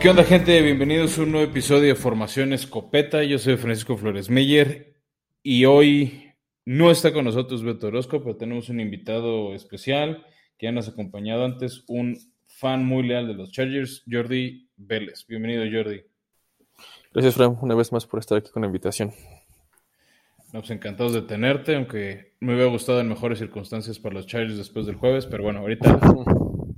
[0.00, 0.62] ¿Qué onda gente?
[0.62, 3.22] Bienvenidos a un nuevo episodio de Formación Escopeta.
[3.22, 4.94] Yo soy Francisco Flores Meyer
[5.42, 6.32] y hoy
[6.64, 10.24] no está con nosotros Beto Orozco, pero tenemos un invitado especial
[10.56, 15.26] que ya nos ha acompañado antes, un fan muy leal de los Chargers, Jordi Vélez.
[15.28, 16.00] Bienvenido Jordi.
[17.12, 19.12] Gracias Fran, una vez más por estar aquí con la invitación.
[20.54, 24.86] Nos encantados de tenerte, aunque me hubiera gustado en mejores circunstancias para los Chargers después
[24.86, 26.00] del jueves, pero bueno, ahorita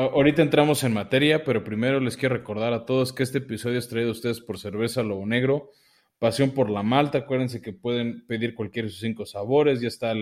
[0.00, 3.86] Ahorita entramos en materia, pero primero les quiero recordar a todos que este episodio es
[3.86, 5.72] traído a ustedes por Cerveza Lobo Negro,
[6.18, 7.18] Pasión por la Malta.
[7.18, 9.82] Acuérdense que pueden pedir cualquiera de sus cinco sabores.
[9.82, 10.12] Ya está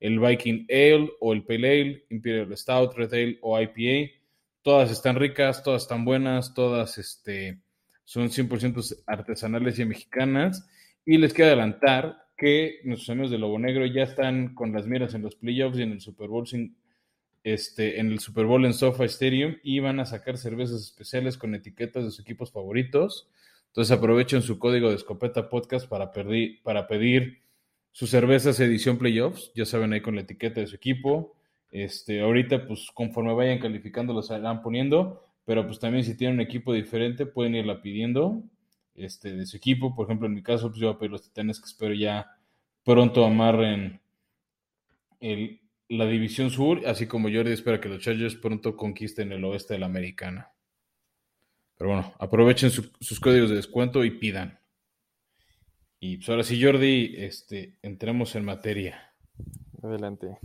[0.00, 4.10] el Viking Ale o el Pale Ale, Imperial Stout, Red Ale o IPA.
[4.62, 7.60] Todas están ricas, todas están buenas, todas este,
[8.02, 10.68] son 100% artesanales y mexicanas.
[11.06, 15.14] Y les quiero adelantar que nuestros amigos de Lobo Negro ya están con las miras
[15.14, 16.76] en los playoffs y en el Super Bowl sin
[17.44, 21.54] este, en el Super Bowl en SoFi Stadium y van a sacar cervezas especiales con
[21.54, 23.28] etiquetas de sus equipos favoritos.
[23.66, 27.42] Entonces aprovechen su código de escopeta podcast para, pedir, para pedir
[27.92, 29.52] sus cervezas edición playoffs.
[29.54, 31.36] Ya saben ahí con la etiqueta de su equipo.
[31.70, 35.26] Este, ahorita, pues conforme vayan calificando, los irán poniendo.
[35.44, 38.42] Pero pues también si tienen un equipo diferente, pueden irla pidiendo
[38.94, 39.94] este, de su equipo.
[39.94, 42.26] Por ejemplo, en mi caso, pues yo voy a pedir los titanes que espero ya
[42.84, 44.00] pronto amarren
[45.20, 49.74] el, la División Sur, así como Jordi espera que los Chargers pronto conquisten el oeste
[49.74, 50.52] de la Americana.
[51.76, 54.60] Pero bueno, aprovechen sus códigos de descuento y pidan.
[56.00, 59.14] Y pues ahora sí, Jordi, este, entremos en materia.
[59.82, 60.38] Adelante.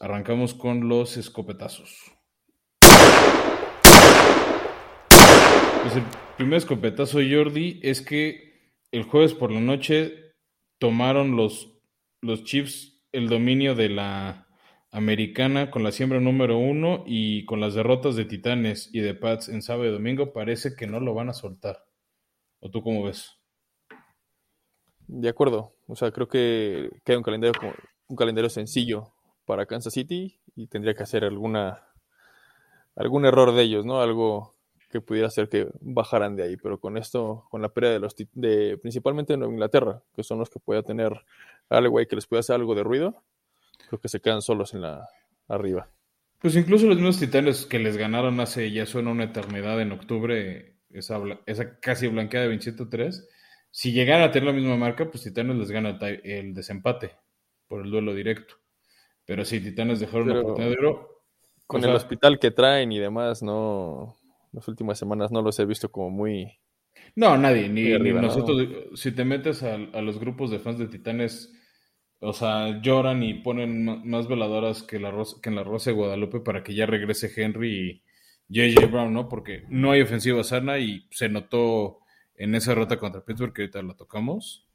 [0.00, 2.12] arrancamos con los escopetazos.
[5.82, 6.04] Pues el
[6.36, 10.32] primer escopetazo, Jordi, es que el jueves por la noche
[10.78, 11.72] tomaron los,
[12.22, 14.48] los Chiefs el dominio de la
[14.90, 19.48] americana con la siembra número uno y con las derrotas de Titanes y de Pats
[19.48, 21.84] en sábado y domingo, parece que no lo van a soltar.
[22.60, 23.38] ¿O tú cómo ves?
[25.06, 25.74] De acuerdo.
[25.86, 27.54] O sea, creo que queda un calendario,
[28.08, 29.12] un calendario sencillo
[29.44, 31.82] para Kansas City y tendría que hacer alguna
[32.96, 34.00] algún error de ellos, ¿no?
[34.00, 34.54] Algo
[34.90, 38.14] que pudiera hacer que bajaran de ahí, pero con esto, con la pérdida de los
[38.32, 41.24] de principalmente en Inglaterra, que son los que pueda tener
[41.68, 43.22] güey, que les puede hacer algo de ruido,
[43.88, 45.08] creo que se quedan solos en la
[45.48, 45.88] arriba.
[46.40, 50.76] Pues incluso los mismos titanes que les ganaron hace ya suena una eternidad en octubre,
[50.90, 53.24] esa, esa casi blanqueada de 27-3,
[53.70, 57.10] si llegaran a tener la misma marca, pues Titanes les gana el desempate
[57.66, 58.54] por el duelo directo.
[59.24, 61.22] Pero si Titanes dejaron una oportunidad de oro.
[61.66, 64.16] Con el hospital que traen y demás, no.
[64.52, 66.56] Las últimas semanas no los he visto como muy
[67.16, 68.68] no, nadie, ni, nosotros.
[68.94, 71.52] Si te metes a, los grupos de fans de Titanes,
[72.18, 76.40] o sea, lloran y ponen más veladoras que, la que en la Rosa de Guadalupe
[76.40, 78.02] para que ya regrese Henry
[78.48, 79.28] y JJ Brown, ¿no?
[79.28, 82.00] Porque no hay ofensiva sana y se notó
[82.34, 84.66] en esa rota contra Pittsburgh, que ahorita la tocamos.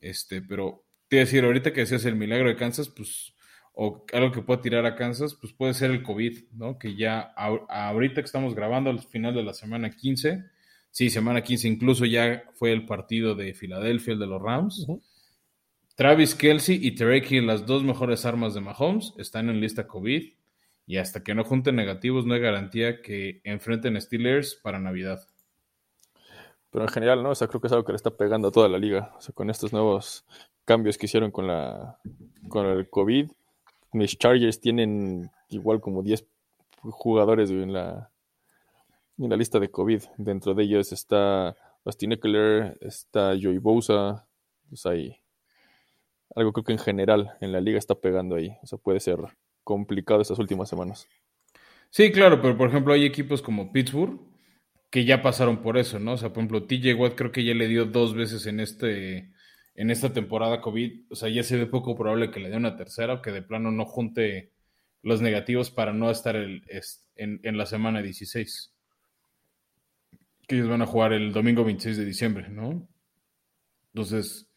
[0.00, 3.34] Este, pero te iba a decir, ahorita que decías el milagro de Kansas, pues,
[3.72, 6.78] o algo que pueda tirar a Kansas, pues puede ser el COVID, ¿no?
[6.78, 10.44] Que ya ahorita que estamos grabando al final de la semana 15
[10.90, 14.86] Sí, semana 15 incluso ya fue el partido de Filadelfia, el de los Rams.
[15.94, 20.32] Travis Kelsey y Tarek Hill, las dos mejores armas de Mahomes, están en lista COVID.
[20.86, 25.20] Y hasta que no junten negativos, no hay garantía que enfrenten Steelers para Navidad.
[26.70, 27.30] Pero en general, ¿no?
[27.30, 29.12] O sea, creo que es algo que le está pegando a toda la liga.
[29.16, 30.24] O sea, con estos nuevos
[30.68, 31.98] cambios que hicieron con la
[32.48, 33.30] con el COVID.
[33.92, 36.26] Mis Chargers tienen igual como 10
[36.82, 38.10] jugadores en la
[39.18, 40.02] en la lista de COVID.
[40.16, 44.26] Dentro de ellos está Austin Eckler, está Joey Bosa.
[44.68, 45.16] Pues hay
[46.34, 48.56] algo creo que en general en la liga está pegando ahí.
[48.62, 49.18] O sea, puede ser
[49.64, 51.08] complicado estas últimas semanas.
[51.90, 54.20] Sí, claro, pero por ejemplo hay equipos como Pittsburgh
[54.90, 56.12] que ya pasaron por eso, ¿no?
[56.12, 59.32] O sea, por ejemplo, TJ Watt creo que ya le dio dos veces en este
[59.74, 62.76] en esta temporada COVID, o sea, ya se ve poco probable que le dé una
[62.76, 64.52] tercera o que de plano no junte
[65.02, 66.62] los negativos para no estar en,
[67.16, 68.74] en la semana 16
[70.48, 72.88] que ellos van a jugar el domingo 26 de diciembre, ¿no?
[73.92, 74.50] Entonces,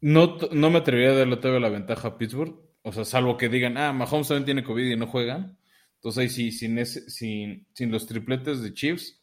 [0.00, 3.48] no, no me atrevería a darle todavía la ventaja a Pittsburgh, o sea, salvo que
[3.48, 5.56] digan, ah, Mahomes también tiene COVID y no juega.
[5.96, 9.20] Entonces ahí sí, sin, sin, sin los tripletes de Chiefs,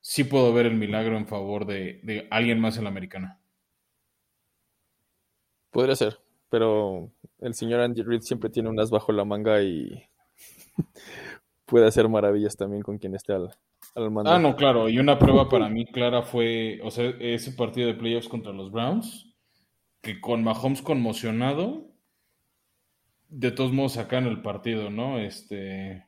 [0.00, 3.38] sí puedo ver el milagro en favor de, alguien más en la americana.
[5.70, 6.18] Podría ser,
[6.48, 10.02] pero el señor Andy Reid siempre tiene unas bajo la manga y
[11.66, 13.54] puede hacer maravillas también con quien esté al,
[13.94, 14.88] Ah, no, claro.
[14.88, 18.70] Y una prueba para mí clara fue, o sea, ese partido de playoffs contra los
[18.70, 19.34] Browns,
[20.02, 21.94] que con Mahomes conmocionado,
[23.28, 25.18] de todos modos sacan el partido, ¿no?
[25.18, 26.06] Este.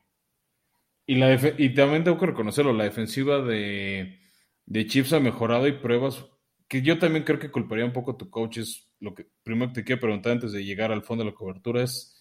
[1.05, 4.19] Y, la y también tengo que reconocerlo, la defensiva de,
[4.67, 6.23] de Chiefs ha mejorado y pruebas
[6.67, 8.59] que yo también creo que culparía un poco a tu coach.
[8.59, 11.83] Es lo que primero te quiero preguntar antes de llegar al fondo de la cobertura
[11.83, 12.18] es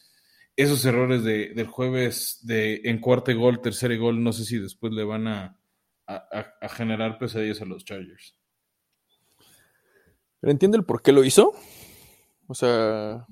[0.58, 4.92] esos errores de, del jueves de en cuarto gol, tercer gol, no sé si después
[4.92, 5.56] le van a,
[6.08, 8.34] a, generar pesadillas a los Chargers.
[10.40, 11.52] Pero entiende el por qué lo hizo.
[12.48, 13.24] O sea,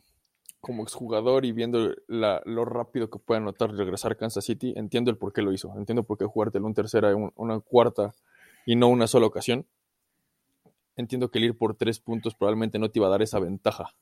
[0.61, 5.17] como exjugador y viendo lo rápido que puede anotar regresar a Kansas City, entiendo el
[5.17, 5.75] por qué lo hizo.
[5.77, 8.15] Entiendo por qué jugártelo un tercera, una cuarta
[8.67, 9.67] y no una sola ocasión.
[10.95, 13.97] Entiendo que el ir por tres puntos probablemente no te iba a dar esa ventaja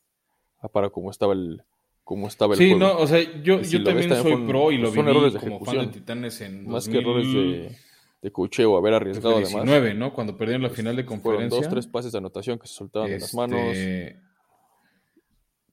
[0.73, 1.65] para cómo estaba el,
[2.05, 5.03] cómo estaba el sí, no, o sea, yo, yo también soy pro y lo vi
[5.39, 7.77] como fan de Titanes en Más que errores de,
[8.23, 9.97] de cocheo, haber arriesgado 19, además.
[9.97, 10.15] ¿no?
[10.15, 11.49] Cuando perdieron la final de conferencia.
[11.49, 13.61] Fueron dos, tres pases de anotación que se soltaban de las manos.
[13.61, 14.21] Este,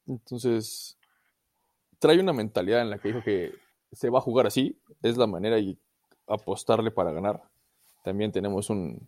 [0.07, 0.98] entonces,
[2.00, 3.54] trae una mentalidad en la que dijo que
[3.92, 5.77] se va a jugar así, es la manera y
[6.27, 7.42] apostarle para ganar.
[8.04, 9.07] También tenemos un,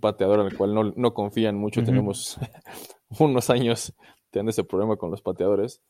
[0.00, 2.38] pateador en el cual no, no confían mucho, tenemos
[3.18, 3.92] unos años
[4.30, 5.80] teniendo ese problema con los pateadores,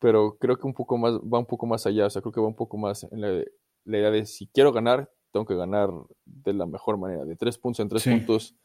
[0.00, 2.40] pero creo que un poco más, va un poco más allá, o sea, creo que
[2.40, 3.44] va un poco más en la,
[3.84, 5.90] idea de si quiero ganar, tengo que ganar
[6.24, 8.56] de la mejor manera, de tres puntos en tres puntos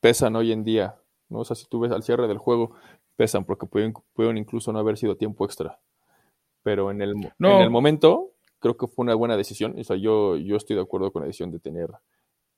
[0.00, 0.96] pesan hoy en día,
[1.28, 1.40] ¿no?
[1.40, 2.74] O sea, si tú ves al cierre del juego,
[3.16, 5.80] pesan porque pueden, pueden incluso no haber sido tiempo extra.
[6.62, 9.74] Pero en el, en el momento, creo que fue una buena decisión.
[9.78, 11.90] O sea, yo, yo estoy de acuerdo con la decisión de tener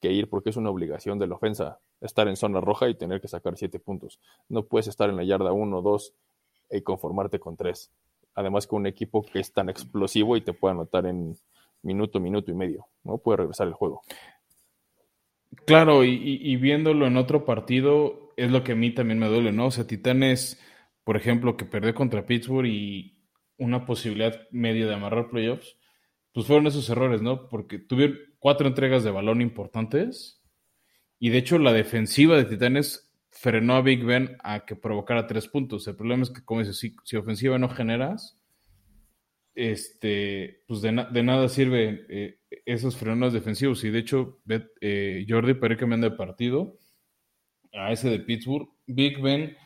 [0.00, 3.20] que ir porque es una obligación de la ofensa estar en zona roja y tener
[3.20, 4.18] que sacar siete puntos.
[4.48, 6.14] No puedes estar en la yarda uno o dos
[6.70, 7.90] y conformarte con tres.
[8.34, 11.36] Además que un equipo que es tan explosivo y te puede anotar en
[11.82, 13.18] minuto, minuto y medio, ¿no?
[13.18, 14.02] Puede regresar el juego.
[15.66, 19.66] Claro, y, viéndolo en otro partido, es lo que a mí también me duele, ¿no?
[19.66, 20.60] O sea, Titanes,
[21.02, 23.20] por ejemplo, que perdió contra Pittsburgh y
[23.58, 25.76] una posibilidad media de amarrar playoffs,
[26.32, 27.48] pues fueron esos errores, ¿no?
[27.48, 30.40] Porque tuvieron cuatro entregas de balón importantes
[31.18, 33.09] y de hecho la defensiva de Titanes
[33.40, 35.88] frenó a Big Ben a que provocara tres puntos.
[35.88, 38.38] El problema es que, como dices, si ofensiva no generas,
[39.54, 43.82] este, pues de, nada sirve eh, esos frenos defensivos.
[43.84, 44.42] Y de hecho,
[44.82, 46.78] eh, Jordi Pérez que me de partido
[47.72, 48.68] a ese de Pittsburgh.
[48.86, 49.56] Big Ben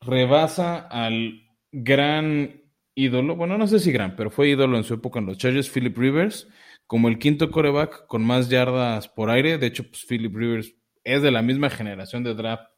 [0.00, 1.42] rebasa al
[1.72, 2.62] gran
[2.94, 5.68] ídolo, bueno, no sé si gran, pero fue ídolo en su época en los Chargers,
[5.68, 6.46] Philip Rivers,
[6.86, 9.58] como el quinto coreback con más yardas por aire.
[9.58, 12.73] De hecho, pues Philip Rivers es de la misma generación de draft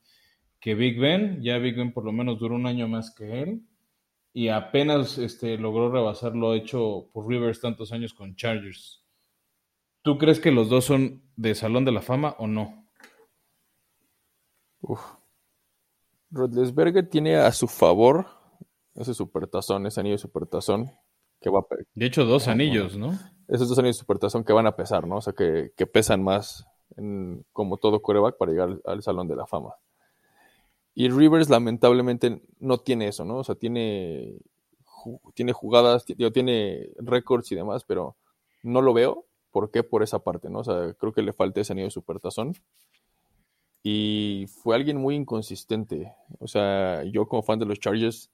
[0.61, 1.43] que Big Ben.
[1.43, 3.63] Ya Big Ben por lo menos duró un año más que él
[4.37, 9.03] y apenas este, logró rebasar lo hecho por Rivers tantos años con Chargers.
[10.03, 12.87] ¿Tú crees que los dos son de Salón de la Fama o no?
[14.83, 15.01] Uf.
[16.31, 18.27] Rodlesberger tiene a su favor
[18.95, 20.91] ese supertazón, ese anillo de supertazón
[21.41, 21.67] que va a...
[21.95, 23.19] De hecho, dos anillos, ¿no?
[23.49, 25.17] Esos dos anillos de supertazón que van a pesar, ¿no?
[25.17, 26.67] O sea, que, pesan más
[27.53, 29.77] como todo coreback para llegar al Salón de la Fama.
[30.99, 33.37] Y Rivers lamentablemente no tiene eso, ¿no?
[33.37, 34.39] O sea, tiene,
[35.35, 38.17] tiene jugadas, tiene récords y demás, pero
[38.63, 39.27] no lo veo.
[39.51, 39.83] ¿Por qué?
[39.83, 40.61] Por esa parte, ¿no?
[40.61, 42.55] O sea, creo que le falta ese anillo de supertazón.
[43.83, 46.15] Y fue alguien muy inconsistente.
[46.39, 48.31] O sea, yo como fan de los Chargers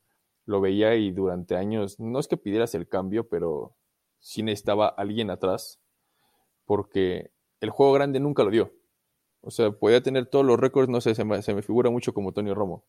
[0.47, 3.75] lo veía y durante años, no es que pidieras el cambio, pero
[4.21, 5.81] sí necesitaba alguien atrás,
[6.65, 8.73] porque el juego grande nunca lo dio.
[9.43, 12.55] O sea, podía tener todos los récords, no sé, se me, figura mucho como Tony
[12.55, 12.85] Romo.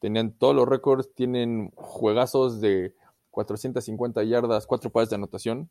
[0.00, 2.94] Tenían todos los récords, tienen juegazos de
[3.30, 5.70] 450 yardas, cuatro pases de anotación.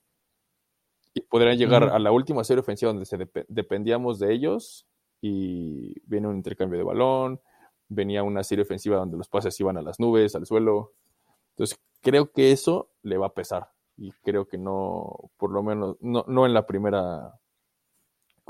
[1.13, 3.17] Y podrían llegar a la última serie ofensiva donde se
[3.49, 4.87] dependíamos de ellos
[5.19, 7.41] y viene un intercambio de balón,
[7.89, 10.93] venía una serie ofensiva donde los pases iban a las nubes, al suelo.
[11.49, 15.97] Entonces, creo que eso le va a pesar y creo que no, por lo menos,
[15.99, 17.40] no, no en la primera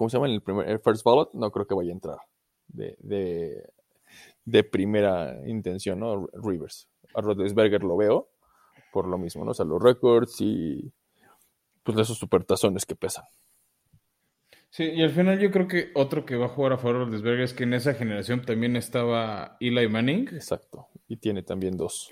[0.01, 0.29] ¿cómo se llama?
[0.29, 2.17] En el, primer, first ballot, no creo que vaya a entrar
[2.69, 2.97] de,
[4.43, 6.27] de, primera intención, ¿no?
[6.33, 6.89] Rivers.
[7.13, 8.31] A Rodesberger lo veo
[8.91, 9.51] por lo mismo, ¿no?
[9.51, 10.91] O sea, los récords y
[11.83, 13.25] pues esos supertazones que pesan.
[14.71, 17.05] Sí, y al final yo creo que otro que va a jugar a favor de
[17.05, 20.29] Rodesberger es que en esa generación también estaba Eli Manning.
[20.29, 22.11] Exacto, y tiene también dos.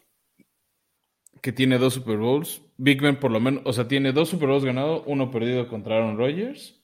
[1.41, 2.62] Que tiene dos Super Bowls.
[2.77, 5.96] Big Ben por lo menos, o sea, tiene dos Super Bowls ganados, uno perdido contra
[5.96, 6.78] Aaron Rodgers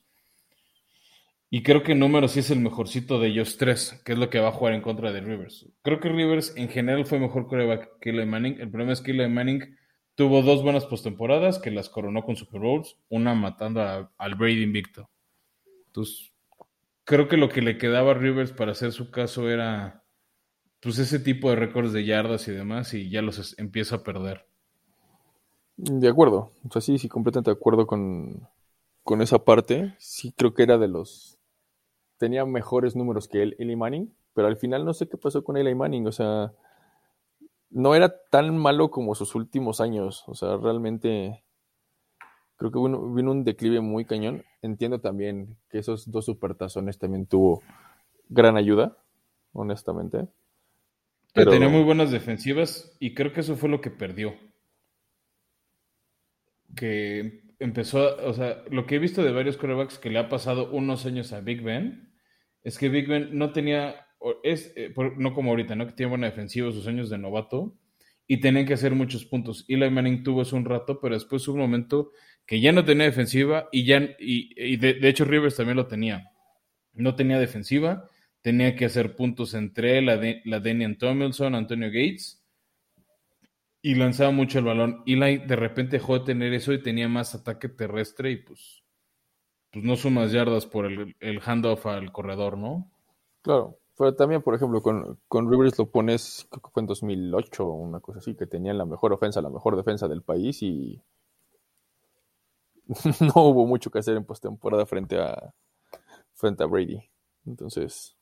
[1.55, 4.41] y creo que número sí es el mejorcito de ellos tres, que es lo que
[4.41, 5.65] va a jugar en contra de Rivers.
[5.83, 8.59] Creo que Rivers en general fue mejor que Eli Manning.
[8.59, 9.73] El problema es que Eli Manning
[10.15, 15.09] tuvo dos buenas postemporadas que las coronó con Super Bowls, una matando al Brady invicto.
[15.85, 16.33] Entonces,
[17.05, 20.03] creo que lo que le quedaba a Rivers para hacer su caso era
[20.81, 24.45] pues ese tipo de récords de yardas y demás, y ya los empieza a perder.
[25.77, 28.45] De acuerdo, o sea, sí, sí, completamente de acuerdo con,
[29.03, 29.95] con esa parte.
[29.99, 31.34] Sí, creo que era de los
[32.17, 35.57] tenía mejores números que él, Eli Manning, pero al final no sé qué pasó con
[35.57, 36.53] Eli Manning, o sea,
[37.69, 41.43] no era tan malo como sus últimos años, o sea, realmente
[42.57, 44.43] creo que vino, vino un declive muy cañón.
[44.61, 47.61] Entiendo también que esos dos supertazones también tuvo
[48.29, 48.97] gran ayuda,
[49.53, 50.27] honestamente.
[51.33, 51.51] Pero...
[51.51, 54.33] Tenía muy buenas defensivas y creo que eso fue lo que perdió.
[56.75, 60.71] Que empezó, o sea, lo que he visto de varios quarterbacks que le ha pasado
[60.71, 62.13] unos años a Big Ben,
[62.63, 64.07] es que Big Ben no tenía,
[64.43, 65.85] es, eh, no como ahorita, ¿no?
[65.87, 67.77] Que tiene buena defensiva sus años de novato
[68.27, 69.65] y tenían que hacer muchos puntos.
[69.67, 72.11] Eli Manning tuvo eso un rato, pero después hubo un momento
[72.45, 76.31] que ya no tenía defensiva y ya, y, de, de, hecho Rivers también lo tenía.
[76.93, 78.09] No tenía defensiva,
[78.41, 82.44] tenía que hacer puntos entre la, de, la Daniel Tomlinson, Antonio Gates
[83.85, 85.03] y lanzaba mucho el balón.
[85.05, 88.83] Eli de repente dejó de tener eso y tenía más ataque terrestre y pues,
[89.71, 92.89] pues no sumas yardas por el, el handoff al corredor, ¿no?
[93.43, 97.63] Claro, pero también, por ejemplo, con, con Rivers lo pones, creo que fue en 2008
[97.63, 100.99] o una cosa así, que tenían la mejor ofensa, la mejor defensa del país y
[103.21, 105.53] no hubo mucho que hacer en postemporada frente a,
[106.33, 107.07] frente a Brady.
[107.45, 108.14] Entonces,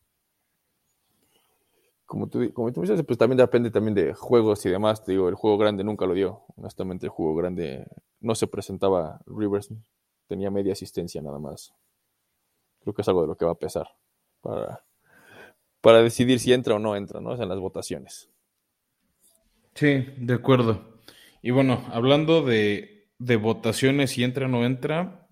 [2.06, 5.04] como tú, como tú dices, pues también depende también de juegos y demás.
[5.04, 6.44] Te digo, el juego grande nunca lo dio.
[6.56, 7.88] Honestamente, el juego grande
[8.20, 9.22] no se presentaba.
[9.26, 9.70] Rivers
[10.28, 11.74] tenía media asistencia nada más.
[12.82, 13.88] Creo que es algo de lo que va a pesar
[14.42, 14.84] para,
[15.82, 17.42] para decidir si entra o no entra, ¿no?
[17.42, 18.30] en las votaciones.
[19.74, 21.00] Sí, de acuerdo.
[21.42, 25.28] Y bueno, hablando de, de votaciones, si entra o no entra,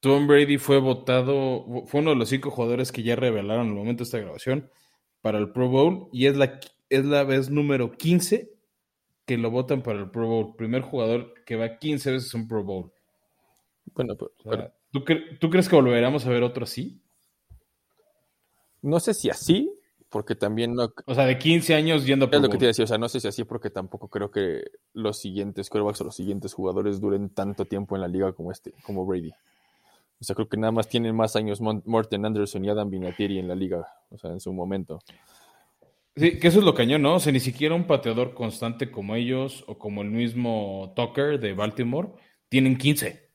[0.00, 3.78] Tom Brady fue votado, fue uno de los cinco jugadores que ya revelaron en el
[3.78, 4.70] momento de esta grabación
[5.22, 6.60] para el Pro Bowl y es la,
[6.90, 8.52] es la vez número 15
[9.24, 10.56] que lo votan para el Pro Bowl.
[10.56, 12.92] Primer jugador que va 15 veces a un Pro Bowl.
[13.94, 14.30] Bueno, pues,
[14.90, 15.04] ¿tú,
[15.40, 17.00] ¿tú, crees que volveremos a ver otro así?
[18.80, 19.72] No sé si así,
[20.08, 20.92] porque también no...
[21.06, 22.98] O sea, de 15 años yendo a Pro Es lo que te decía, o sea,
[22.98, 27.00] no sé si así porque tampoco creo que los siguientes quarterbacks o los siguientes jugadores
[27.00, 29.32] duren tanto tiempo en la liga como este, como Brady.
[30.22, 33.48] O sea, creo que nada más tienen más años Morten Anderson y Adam Vinatieri en
[33.48, 35.00] la liga, o sea, en su momento.
[36.14, 37.16] Sí, que eso es lo cañón, ¿no?
[37.16, 41.54] O sea, ni siquiera un pateador constante como ellos o como el mismo Tucker de
[41.54, 42.10] Baltimore
[42.48, 43.30] tienen 15.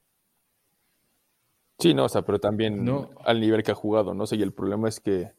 [1.77, 2.89] Sí, no, o sea, pero también
[3.25, 4.25] al nivel que ha jugado, ¿no?
[4.25, 5.33] sé, y el problema es que,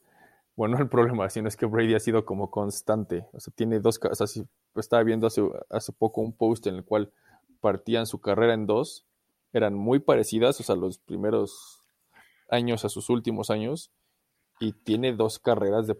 [0.55, 3.25] bueno, no el problema, sino es que Brady ha sido como constante.
[3.33, 4.43] O sea, tiene dos, o sea,
[4.75, 5.41] estaba viendo hace,
[5.71, 7.11] hace poco un post en el cual
[7.59, 9.08] partían su carrera en dos
[9.53, 11.81] eran muy parecidas, o sea, los primeros
[12.49, 13.91] años a sus últimos años,
[14.59, 15.95] y tiene dos carreras de,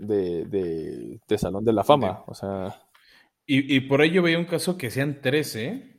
[0.00, 2.82] de, de, Salón de la Fama, o sea...
[3.44, 5.98] Y, y, por ello veía un caso que sean 13,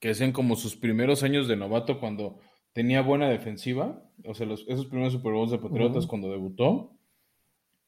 [0.00, 2.40] que sean como sus primeros años de novato cuando
[2.72, 6.98] tenía buena defensiva, o sea, los, esos primeros Super Bowls de Patriotas cuando debutó,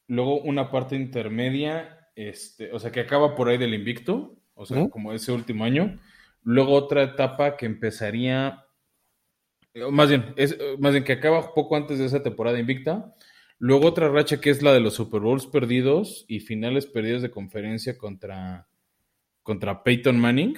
[0.07, 4.89] luego una parte intermedia, este, o sea, que acaba por ahí del invicto, o sea,
[4.89, 5.99] como ese último año,
[6.49, 8.63] Luego otra etapa que empezaría,
[9.91, 13.13] más bien, es, más bien que acaba poco antes de esa temporada invicta.
[13.59, 17.31] Luego otra racha que es la de los Super Bowls perdidos y finales perdidos de
[17.31, 18.69] conferencia contra,
[19.43, 20.57] contra Peyton Manning.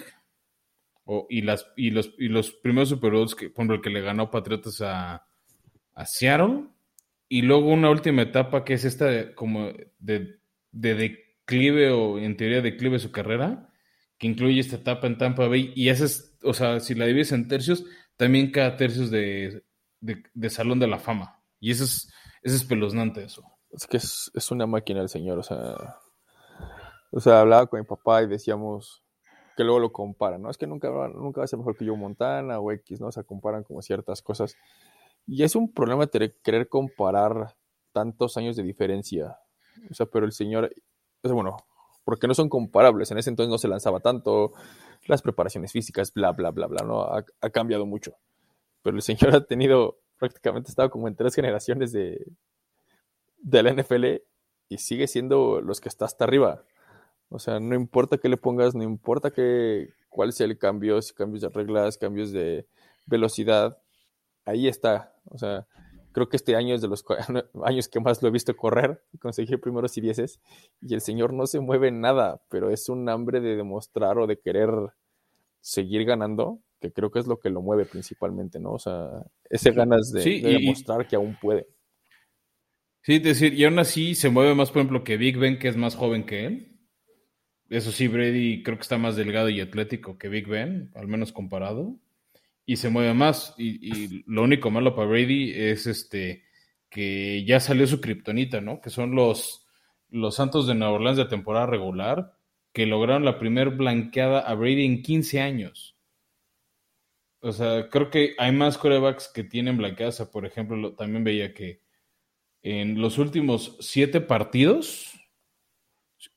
[1.28, 4.02] y, las, y, los, y los primeros Super Bowls, que, por ejemplo, el que le
[4.02, 5.26] ganó Patriotas a,
[5.96, 6.66] a Seattle.
[7.30, 10.38] Y luego una última etapa que es esta como de,
[10.72, 13.69] de declive o en teoría declive su carrera,
[14.20, 15.72] que incluye esta etapa en Tampa Bay.
[15.76, 17.86] Y esa es, o sea, si la divides en tercios,
[18.18, 19.64] también cada tercio es de,
[20.02, 21.42] de, Salón de la Fama.
[21.60, 22.12] Y eso es,
[22.44, 23.44] es espeluznante eso.
[23.72, 25.98] Es que es, es, una máquina el señor, o sea.
[27.12, 29.04] O sea, hablaba con mi papá y decíamos
[29.58, 30.52] que luego lo comparan, ¿no?
[30.52, 33.08] Es que nunca, nunca va a ser mejor que yo Montana o X, ¿no?
[33.08, 34.56] O sea, comparan como ciertas cosas.
[35.26, 37.56] Y es un problema querer comparar
[37.92, 39.38] tantos años de diferencia.
[39.90, 40.72] O sea, pero el señor,
[41.24, 41.58] o sea, bueno,
[42.04, 43.12] porque no son comparables.
[43.12, 44.54] En ese entonces no se lanzaba tanto,
[45.06, 47.04] las preparaciones físicas, bla, bla, bla, bla, ¿no?
[47.04, 48.16] Ha, cambiado mucho.
[48.82, 52.26] Pero el señor ha tenido, prácticamente estado como en tres generaciones de,
[53.38, 54.06] de la NFL
[54.70, 56.64] y sigue siendo los que está hasta arriba.
[57.30, 61.14] O sea, no importa qué le pongas, no importa qué, cuál sea el cambio, si
[61.14, 62.68] cambios de reglas, cambios de
[63.06, 63.78] velocidad,
[64.46, 65.14] ahí está.
[65.26, 65.68] O sea,
[66.12, 67.06] Creo que este año es de los
[67.64, 70.40] años que más lo he visto correr y conseguir primeros y dieces.
[70.82, 74.28] Y el señor no se mueve en nada, pero es un hambre de demostrar o
[74.28, 74.70] de querer
[75.62, 78.72] seguir ganando, que creo que es lo que lo mueve principalmente, ¿no?
[78.72, 81.68] O sea, ese ganas de, demostrar que aún puede.
[83.02, 85.68] Sí, es decir, y aún así se mueve más, por ejemplo, que Big Ben, que
[85.68, 86.80] es más joven que él.
[87.70, 91.32] Eso sí, Brady creo que está más delgado y atlético que Big Ben, al menos
[91.32, 92.00] comparado
[92.70, 93.56] y se mueve más.
[93.58, 96.44] Y, lo único malo para Brady es este
[96.88, 98.80] que ya salió su kriptonita, ¿no?
[98.80, 99.66] Que son los,
[100.10, 102.38] los Santos de Nueva Orleans de temporada regular,
[102.72, 105.98] que lograron la primer blanqueada a Brady en 15 años.
[107.40, 110.22] O sea, creo que hay más corebacks que tienen blanqueadas.
[110.32, 111.82] Por ejemplo, también veía que
[112.62, 115.20] en los últimos siete partidos,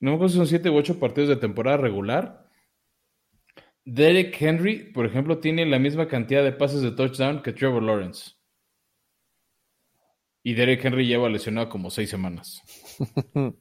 [0.00, 2.41] no me acuerdo si son siete u ocho partidos de temporada regular,
[3.84, 8.32] Derek Henry, por ejemplo, tiene la misma cantidad de pases de touchdown que Trevor Lawrence.
[10.44, 12.62] Y Derek Henry lleva lesionado como seis semanas.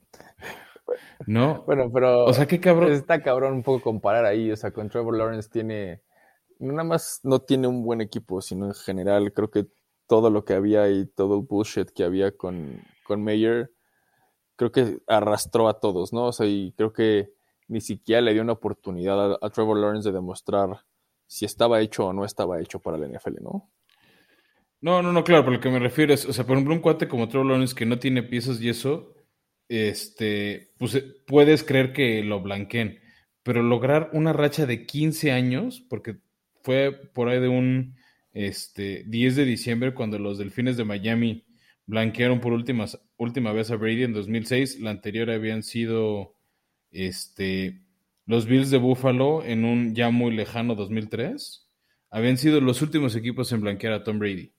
[1.27, 1.63] ¿No?
[1.65, 2.25] Bueno, pero.
[2.25, 2.91] O sea, qué cabrón.
[2.91, 4.51] Está cabrón un poco comparar ahí.
[4.51, 6.01] O sea, con Trevor Lawrence tiene.
[6.59, 9.65] No nada más no tiene un buen equipo, sino en general creo que
[10.07, 13.71] todo lo que había y todo el bullshit que había con, con Mayer,
[14.57, 16.25] creo que arrastró a todos, ¿no?
[16.25, 17.31] O sea, y creo que
[17.71, 20.81] ni siquiera le dio una oportunidad a, Trevor Lawrence de demostrar
[21.25, 23.71] si estaba hecho o no estaba hecho para la NFL, ¿no?
[24.81, 26.81] No, no, no, claro, por lo que me refiero es, o sea, por ejemplo, un
[26.81, 29.13] cuate como Trevor Lawrence que no tiene piezas y eso,
[29.69, 32.99] este, pues eh, puedes creer que lo blanqueen,
[33.41, 36.17] pero lograr una racha de 15 años, porque
[36.63, 37.95] fue por ahí de un
[38.33, 41.45] este, 10 de diciembre cuando los Delfines de Miami
[41.85, 46.35] blanquearon por última vez a Brady en 2006, la anterior habían sido
[46.91, 47.81] este,
[48.25, 51.69] los Bills de Buffalo en un ya muy lejano 2003,
[52.09, 54.53] habían sido los últimos equipos en blanquear a Tom Brady.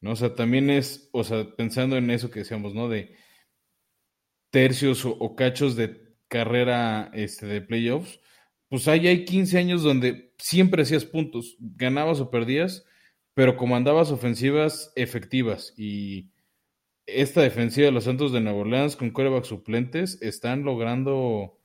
[0.00, 0.12] ¿No?
[0.12, 2.88] O sea, también es, o sea, pensando en eso que decíamos, ¿no?
[2.88, 3.16] De
[4.50, 8.20] tercios o, cachos de carrera este, de playoffs,
[8.68, 12.84] pues ahí hay 15 años donde siempre hacías puntos, ganabas o perdías,
[13.34, 15.72] pero comandabas ofensivas efectivas.
[15.76, 16.30] Y
[17.06, 21.58] esta defensiva de los Santos de Nueva Orleans con coreback suplentes están logrando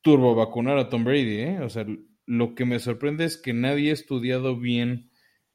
[0.00, 1.40] turbo vacunar a Tom Brady.
[1.40, 1.60] ¿eh?
[1.60, 1.86] O sea,
[2.26, 5.10] lo que me sorprende es que nadie ha estudiado bien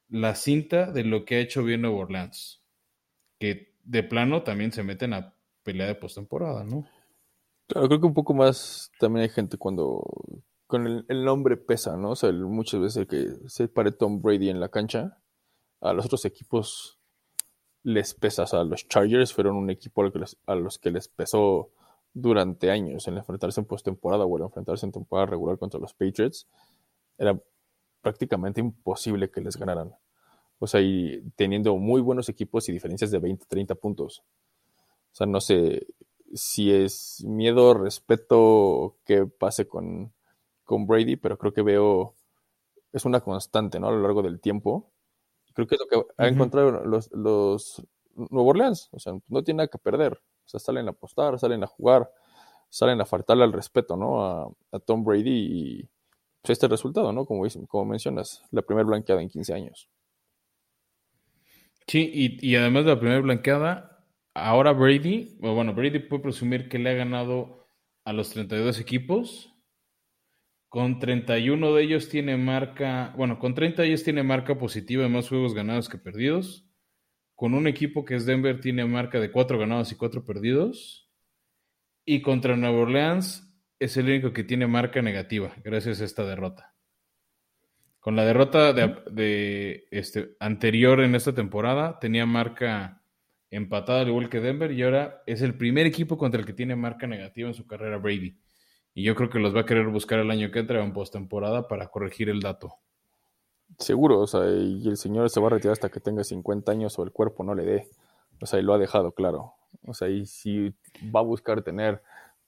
[0.07, 2.63] la cinta de lo que ha hecho bien Nueva Orleans.
[3.39, 6.87] Que de plano también se meten a pelea de postemporada, ¿no?
[7.67, 10.03] Claro, creo que un poco más también hay gente cuando
[10.67, 12.11] con el, nombre pesa, ¿no?
[12.11, 15.21] O sea, muchas veces el que se pare Tom Brady en la cancha,
[15.81, 16.96] a los otros equipos
[17.87, 18.43] les pesa.
[18.43, 20.03] O sea, los Chargers fueron un equipo
[20.45, 21.69] a los que les pesó
[22.13, 26.49] durante años el enfrentarse en postemporada o el enfrentarse en temporada regular contra los Patriots.
[27.17, 27.39] Era
[28.01, 29.95] prácticamente imposible que les ganaran.
[30.59, 34.21] O sea, y teniendo muy buenos equipos y diferencias de 20, 30 puntos.
[35.13, 35.87] O sea, no sé
[36.33, 40.11] si es miedo, respeto que pase con,
[40.67, 42.15] Brady, pero creo que veo,
[42.91, 43.87] es una constante, ¿no?
[43.87, 44.91] A lo largo del tiempo.
[45.57, 48.89] Creo que es lo que ha encontrado los, los Nuevo Orleans.
[48.91, 50.13] O sea, no tiene nada que perder.
[50.13, 52.11] O sea, salen a apostar, salen a jugar,
[52.69, 54.23] salen a faltarle al respeto, ¿no?
[54.71, 55.89] A, Tom Brady y
[56.43, 57.25] pues, este resultado, ¿no?
[57.25, 59.89] Como, como mencionas, la primera blanqueada en 15 años.
[61.87, 66.77] Sí, y, y además de la primera blanqueada, ahora Brady, bueno, Brady puede presumir que
[66.77, 67.65] le ha ganado
[68.05, 69.56] a los 32 equipos.
[70.69, 75.09] Con 31 de ellos tiene marca, bueno, con 30 de ellos tiene marca positiva de
[75.09, 76.67] más juegos ganados que perdidos.
[77.35, 81.09] Con un equipo que es Denver tiene marca de 4 ganados y 4 perdidos.
[82.03, 83.47] Y contra Nueva Orleans
[83.79, 86.73] es el único que tiene marca negativa gracias a esta derrota.
[87.99, 93.03] Con la derrota de, este, anterior en esta temporada tenía marca
[93.49, 96.75] empatado al igual que Denver y ahora es el primer equipo contra el que tiene
[96.75, 98.37] marca negativa en su carrera Brady.
[98.97, 101.67] Y yo creo que los va a querer buscar el año que entra en postemporada
[101.67, 102.77] para corregir el dato.
[103.77, 106.97] Seguro, o sea, y el señor se va a retirar hasta que tenga 50 años
[106.97, 107.89] o el cuerpo no le dé.
[108.41, 109.53] O sea, y lo ha dejado claro.
[109.85, 110.73] O sea, y si
[111.15, 112.01] va a buscar tener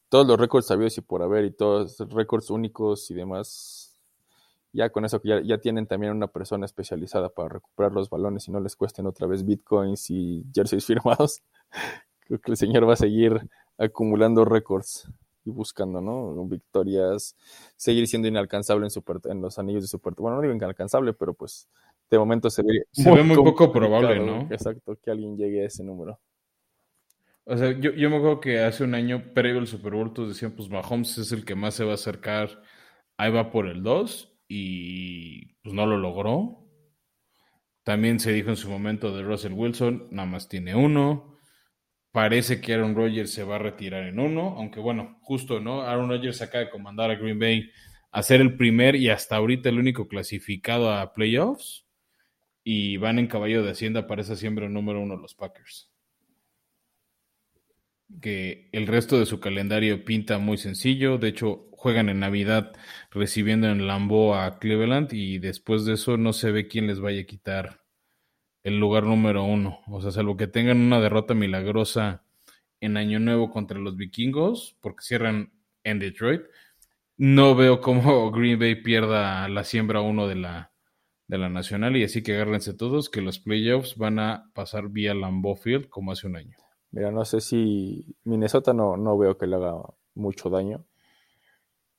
[0.09, 4.01] todos los récords sabidos y por haber y todos los récords únicos y demás,
[4.73, 8.51] ya con eso ya, ya tienen también una persona especializada para recuperar los balones y
[8.51, 11.43] no les cuesten otra vez bitcoins y jerseys firmados,
[12.21, 15.07] creo que el señor va a seguir acumulando récords
[15.49, 16.45] y buscando, ¿no?
[16.45, 17.35] Victorias,
[17.75, 20.13] seguir siendo inalcanzable en, super, en los anillos de super.
[20.15, 21.67] Bueno, no digo inalcanzable, pero pues
[22.09, 24.47] de momento se ve, se ve muy poco probable, ¿no?
[24.51, 26.19] Exacto, que alguien llegue a ese número.
[27.45, 30.29] O sea, yo, yo me acuerdo que hace un año previo al Super Bowl todos
[30.29, 32.61] decían, pues Mahomes es el que más se va a acercar,
[33.17, 36.59] ahí va por el 2 y pues no lo logró.
[37.83, 41.38] También se dijo en su momento de Russell Wilson, nada más tiene uno.
[42.11, 45.83] Parece que Aaron Rodgers se va a retirar en uno, aunque bueno, justo, ¿no?
[45.83, 47.69] Aaron Rodgers acaba de comandar a Green Bay
[48.11, 51.85] a ser el primer y hasta ahorita el único clasificado a playoffs.
[52.63, 55.91] Y van en caballo de Hacienda para esa siembra número uno los Packers.
[58.21, 61.17] Que el resto de su calendario pinta muy sencillo.
[61.17, 62.73] De hecho, juegan en Navidad
[63.11, 67.21] recibiendo en Lambo a Cleveland y después de eso no se ve quién les vaya
[67.21, 67.78] a quitar
[68.69, 69.79] el lugar número uno.
[69.87, 72.23] O sea, salvo que tengan una derrota milagrosa
[72.79, 75.51] en Año Nuevo contra los vikingos, porque cierran
[75.83, 76.41] en Detroit,
[77.17, 80.71] no veo cómo Green Bay pierda la siembra uno de la,
[81.27, 85.13] de la Nacional y así que agárrense todos que los playoffs van a pasar vía
[85.13, 86.55] Lambeau Field como hace un año.
[86.91, 89.75] Mira, no sé si Minnesota no, no veo que le haga
[90.15, 90.85] mucho daño.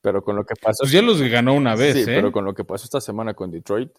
[0.01, 0.85] Pero con lo que pasó.
[0.85, 2.05] Pues ya los ganó una vez, sí, ¿eh?
[2.07, 3.91] pero con lo que pasó esta semana con Detroit,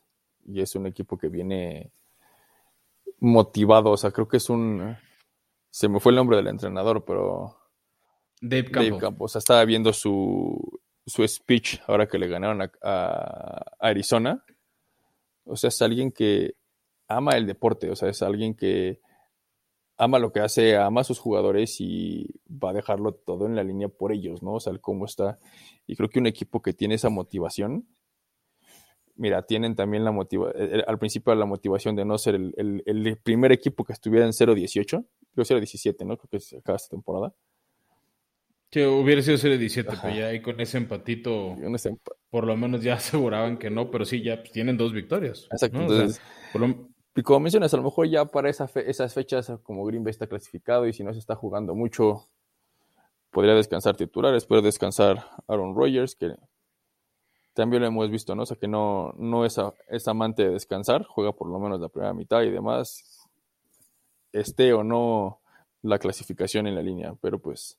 [0.45, 1.91] y es un equipo que viene
[3.21, 3.91] motivado.
[3.91, 4.97] O sea, creo que es un.
[5.69, 7.57] Se me fue el nombre del entrenador, pero.
[8.41, 8.89] Dave Campbell.
[8.89, 9.25] Dave Campbell.
[9.25, 14.43] O sea, estaba viendo su, su speech ahora que le ganaron a, a Arizona.
[15.45, 16.55] O sea, es alguien que
[17.07, 17.89] ama el deporte.
[17.89, 18.99] O sea, es alguien que
[20.01, 23.63] ama lo que hace, ama a sus jugadores y va a dejarlo todo en la
[23.63, 24.53] línea por ellos, ¿no?
[24.55, 25.38] O sea, el cómo está.
[25.86, 27.88] Y creo que un equipo que tiene esa motivación,
[29.21, 33.17] mira, tienen también la motivación, al principio la motivación de no ser el, el, el
[33.17, 36.17] primer equipo que estuviera en 0-18, creo 0-17, ¿no?
[36.17, 37.31] Creo que se acaba esta temporada.
[38.71, 42.81] Que hubiera sido 0-17, pero ya ahí con ese empatito, ese emp por lo menos
[42.81, 45.47] ya aseguraban que no, pero sí, ya pues, tienen dos victorias.
[45.51, 45.84] Exacto, ¿no?
[45.84, 46.10] entonces...
[46.10, 49.13] O sea, por lo, y como mencionas, a lo mejor ya para esa fe, esas
[49.13, 52.29] fechas, como Green Bay está clasificado y si no se está jugando mucho,
[53.29, 56.34] podría descansar titulares, puede descansar Aaron Rodgers, que
[57.53, 58.43] también lo hemos visto, ¿no?
[58.43, 59.57] O sea, que no, no es,
[59.89, 63.27] es amante de descansar, juega por lo menos la primera mitad y demás,
[64.31, 65.39] esté o no
[65.81, 67.77] la clasificación en la línea, pero pues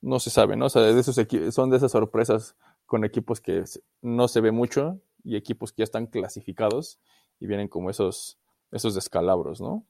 [0.00, 0.66] no se sabe, ¿no?
[0.66, 1.18] O sea, de esos
[1.54, 2.54] son de esas sorpresas
[2.86, 3.64] con equipos que
[4.02, 6.98] no se ve mucho y equipos que ya están clasificados
[7.40, 8.38] y vienen como esos
[8.74, 9.84] esos descalabros, ¿no?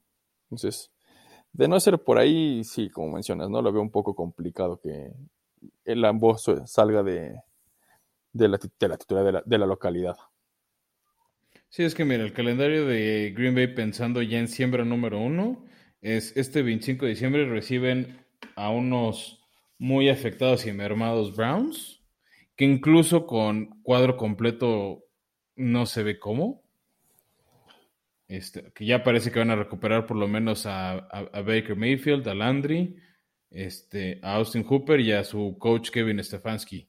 [0.45, 0.91] Entonces,
[1.53, 3.63] de no ser por ahí, sí, como mencionas, ¿no?
[3.63, 5.13] Lo veo un poco complicado que
[5.85, 7.41] el ambos salga de,
[8.35, 10.17] de, la, de la titular de la, de la localidad.
[11.71, 15.65] Sí, es que mira, el calendario de Green Bay pensando ya en siembra número uno
[16.03, 18.25] es este 25 de diciembre reciben
[18.57, 19.41] a unos
[19.79, 22.03] muy afectados y mermados Browns,
[22.57, 25.05] que incluso con cuadro completo
[25.57, 26.63] no se ve cómo.
[28.29, 32.27] Este, que ya parece que van a recuperar por lo menos a, a, Baker Mayfield,
[32.29, 32.97] a Landry,
[33.51, 36.89] este, a Austin Hooper y a su coach Kevin Stefanski.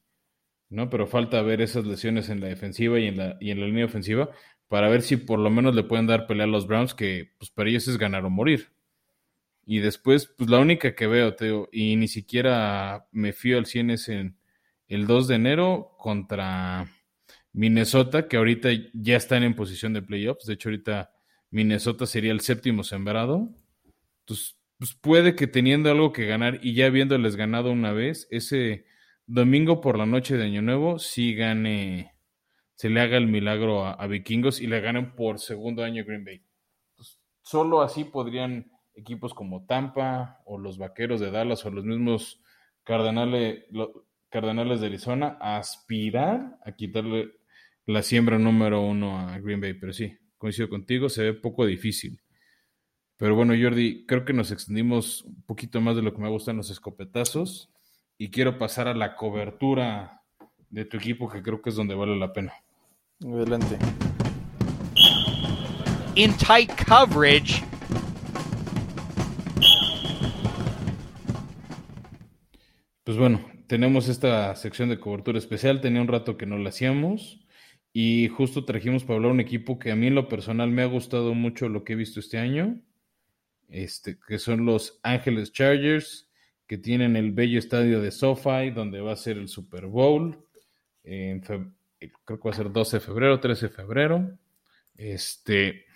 [0.68, 0.90] ¿No?
[0.90, 3.84] Pero falta ver esas lesiones en la defensiva y en la, y en la línea
[3.84, 4.30] ofensiva
[4.68, 7.50] para ver si por lo menos le pueden dar pelea a los Browns, que pues
[7.50, 8.70] para ellos es ganar o morir.
[9.64, 13.90] Y después, pues la única que veo, Teo, y ni siquiera me fío al 100
[13.90, 14.36] es en
[14.88, 16.88] el 2 de enero contra
[17.52, 20.46] Minnesota, que ahorita ya están en posición de playoffs.
[20.46, 21.10] De hecho, ahorita
[21.50, 23.48] Minnesota sería el séptimo sembrado.
[24.20, 28.84] Entonces, pues puede que teniendo algo que ganar y ya habiéndoles ganado una vez, ese
[29.26, 32.14] domingo por la noche de Año Nuevo, sí gane,
[32.74, 36.42] se le haga el milagro a, Vikingos y le ganen por segundo año Green Bay.
[36.90, 42.40] Entonces, solo así podrían equipos como Tampa o los Vaqueros de Dallas o los mismos
[42.84, 43.66] Cardenales
[44.80, 47.32] de Arizona aspirar a quitarle
[47.84, 52.20] la siembra número uno a Green Bay, pero sí, coincido contigo, se ve poco difícil.
[53.16, 56.58] Pero bueno, Jordi, creo que nos extendimos un poquito más de lo que me gustan
[56.58, 57.72] los escopetazos
[58.18, 60.22] y quiero pasar a la cobertura
[60.70, 62.52] de tu equipo, que creo que es donde vale la pena.
[63.24, 63.78] Adelante.
[66.14, 67.62] In tight coverage.
[73.04, 75.80] Pues bueno, tenemos esta sección de cobertura especial.
[75.80, 77.46] Tenía un rato que no la hacíamos.
[77.92, 80.86] Y justo trajimos para hablar un equipo que a mí en lo personal me ha
[80.86, 82.78] gustado mucho lo que he visto este año,
[83.68, 86.25] este, que son los Ángeles Chargers,
[86.66, 90.44] que tienen el bello estadio de SoFi, donde va a ser el Super Bowl,
[91.04, 94.38] en creo que va a ser 12 de febrero, 13 de febrero,
[94.96, 95.86] este,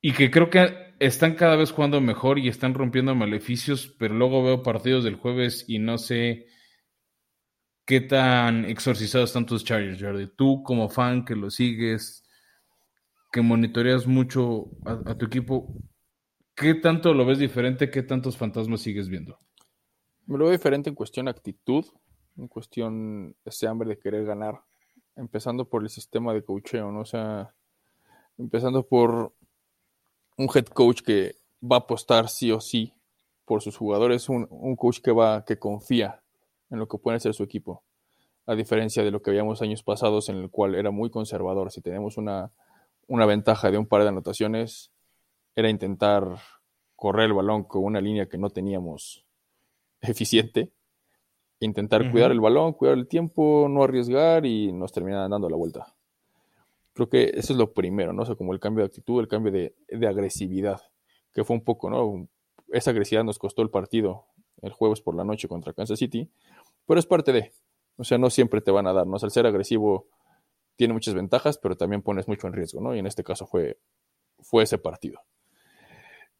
[0.00, 4.44] y que creo que están cada vez jugando mejor y están rompiendo maleficios, pero luego
[4.44, 6.46] veo partidos del jueves y no sé
[7.84, 10.28] qué tan exorcizados están tus Chargers, Jordi.
[10.36, 12.24] Tú como fan que lo sigues,
[13.32, 15.74] que monitoreas mucho a, a, tu equipo,
[16.54, 17.90] ¿qué tanto lo ves diferente?
[17.90, 19.38] ¿Qué tantos fantasmas sigues viendo?
[20.26, 21.84] Me lo veo diferente en cuestión actitud,
[22.36, 24.62] en cuestión ese hambre de querer ganar,
[25.16, 27.00] empezando por el sistema de coacheo, ¿no?
[27.00, 27.54] O sea,
[28.38, 29.32] empezando por
[30.36, 32.94] un head coach que va a apostar sí o sí
[33.44, 36.22] por sus jugadores, un, coach que va, que confía
[36.70, 37.82] en lo que puede ser su equipo.
[38.46, 41.70] A diferencia de lo que veíamos años pasados, en el cual era muy conservador.
[41.70, 42.50] Si tenemos una,
[43.06, 44.90] una ventaja de un par de anotaciones,
[45.54, 46.38] era intentar
[46.96, 49.26] correr el balón con una línea que no teníamos
[50.10, 50.70] eficiente,
[51.60, 52.12] intentar uh -huh.
[52.12, 55.94] cuidar el balón, cuidar el tiempo, no arriesgar y nos terminan dando la vuelta.
[56.94, 58.22] Creo que eso es lo primero, ¿no?
[58.22, 60.80] O sea, como el cambio de actitud, el cambio de, de agresividad,
[61.32, 62.28] que fue un poco, ¿no?
[62.68, 64.26] Esa agresividad nos costó el partido
[64.62, 66.30] el jueves por la noche contra Kansas City,
[66.86, 67.52] pero es parte de,
[67.96, 69.16] o sea, no siempre te van a dar, ¿no?
[69.16, 70.08] O sea, el ser agresivo
[70.76, 72.94] tiene muchas ventajas, pero también pones mucho en riesgo, ¿no?
[72.94, 73.78] Y en este caso fue,
[74.40, 75.20] fue ese partido.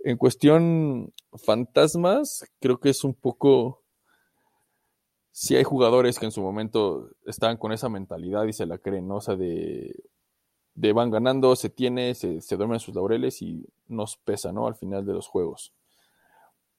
[0.05, 1.13] En cuestión
[1.45, 3.83] fantasmas, creo que es un poco.
[5.31, 9.09] Si hay jugadores que en su momento estaban con esa mentalidad y se la creen,
[9.09, 9.17] ¿no?
[9.17, 9.95] O sea, de,
[10.75, 14.67] van ganando, se tiene, se, se duermen sus laureles y nos pesa, ¿no?
[14.67, 15.73] Al final de los juegos.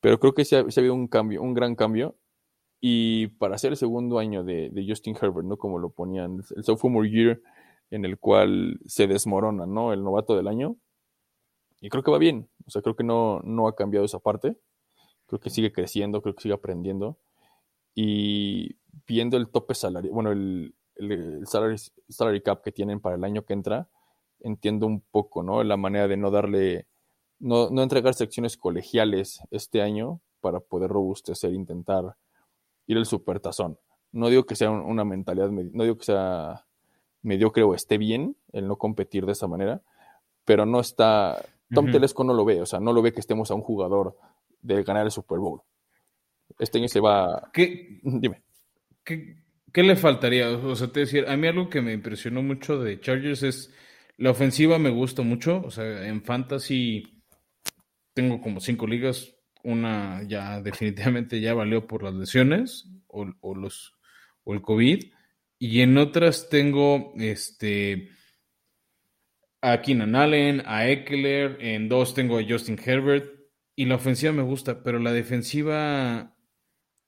[0.02, 2.18] Pero creo que se ha, habido un cambio, un gran cambio.
[2.82, 5.58] Y para hacer el segundo año de, de Justin Herbert, ¿no?
[5.58, 7.42] Como lo ponían, el sophomore year
[7.90, 9.94] en el cual se desmorona, ¿no?
[9.94, 10.76] El novato del año.
[11.84, 12.50] Y creo que va bien.
[12.66, 14.56] O sea, creo que no, no ha cambiado esa parte.
[15.28, 17.20] Creo que sigue creciendo, creo que sigue aprendiendo.
[17.94, 23.44] Y viendo el tope salario, bueno, el, el, salary, cap que tienen para el año
[23.44, 23.90] que entra,
[24.40, 25.62] entiendo un poco, ¿no?
[25.62, 26.88] La manera de no darle,
[27.40, 32.16] no, no entregar secciones colegiales este año para poder robustecer, intentar
[32.88, 33.78] ir el supertazón.
[34.14, 36.66] No digo que sea una mentalidad, no digo que sea
[37.24, 39.82] mediocre o esté bien el no competir de esa manera,
[40.46, 43.52] pero no está, Tom Telesco no lo ve, o sea, no lo ve que estemos
[43.52, 44.18] a un jugador
[44.62, 45.62] de ganar el Super Bowl.
[46.60, 47.50] Este año se va.
[47.54, 48.42] ¿Qué, Dime.
[49.04, 49.38] ¿qué,
[49.72, 50.50] ¿Qué, le faltaría?
[50.50, 53.74] O sea, te decir, a mí algo que me impresionó mucho de Chargers es
[54.18, 55.62] la ofensiva me gusta mucho.
[55.66, 57.24] O sea, en Fantasy
[58.14, 59.36] tengo como cinco ligas.
[59.64, 63.94] Una ya definitivamente ya valió por las lesiones o, o los,
[64.44, 65.06] o el COVID.
[65.60, 68.10] Y en otras tengo este
[69.64, 73.32] a Keenan Allen, a Eckler, en dos tengo a Justin Herbert
[73.78, 76.36] y la ofensiva me gusta, pero la defensiva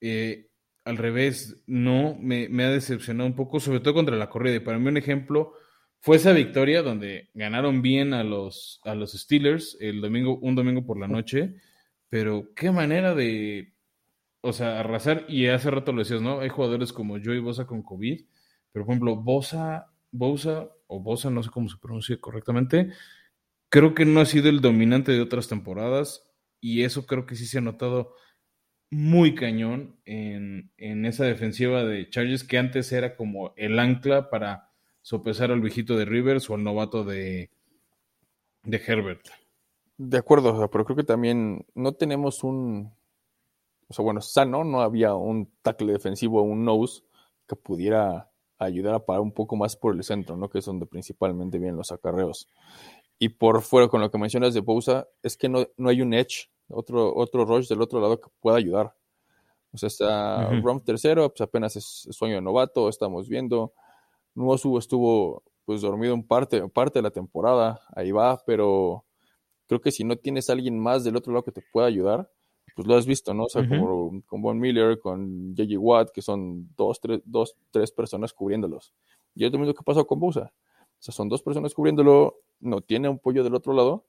[0.00, 0.48] eh,
[0.86, 4.56] al revés no, me, ha decepcionado un poco, sobre todo contra la corrida.
[4.56, 5.52] Y para mí un ejemplo
[6.00, 10.86] fue esa victoria donde ganaron bien a los, a los Steelers el domingo, un domingo
[10.86, 11.56] por la noche,
[12.08, 13.74] pero qué manera de,
[14.40, 15.26] o sea, arrasar.
[15.28, 16.40] Y hace rato lo decías, ¿no?
[16.40, 18.24] Hay jugadores como Joey Bosa con COVID,
[18.72, 22.90] pero por ejemplo, Bosa, Bosa o Bosa, no sé cómo se pronuncia correctamente,
[23.68, 26.24] creo que no ha sido el dominante de otras temporadas
[26.60, 28.14] y eso creo que sí se ha notado
[28.90, 34.70] muy cañón en, esa defensiva de Chargers que antes era como el ancla para
[35.02, 37.50] sopesar al viejito de Rivers o al novato de,
[38.62, 39.26] de Herbert.
[39.98, 42.92] De acuerdo, pero creo que también no tenemos un,
[43.88, 47.02] o sea, bueno, sano, no había un tackle defensivo, un nose
[47.46, 50.48] que pudiera ayudar a parar un poco más por el centro, ¿no?
[50.48, 52.48] Que es donde principalmente vienen los acarreos.
[53.18, 56.12] Y por fuera, con lo que mencionas de Bousa, es que no, no hay un
[56.14, 58.94] edge, otro, otro rush del otro lado que pueda ayudar.
[59.72, 63.74] O sea, está uh tercero, pues apenas es sueño de novato, estamos viendo.
[64.34, 69.04] Nuosu estuvo pues dormido en parte, parte de la temporada, ahí va, pero
[69.66, 72.30] creo que si no tienes a alguien más del otro lado que te pueda ayudar,
[72.74, 73.44] pues lo has visto, ¿no?
[73.44, 75.78] O sea, como con Von Miller, con J.J.
[75.78, 78.92] Watt, que son dos tres, dos, tres personas cubriéndolos.
[79.34, 80.52] Y es lo mismo que pasó con Bosa.
[80.98, 84.04] O sea, son dos personas cubriéndolo, no tiene un pollo del otro lado.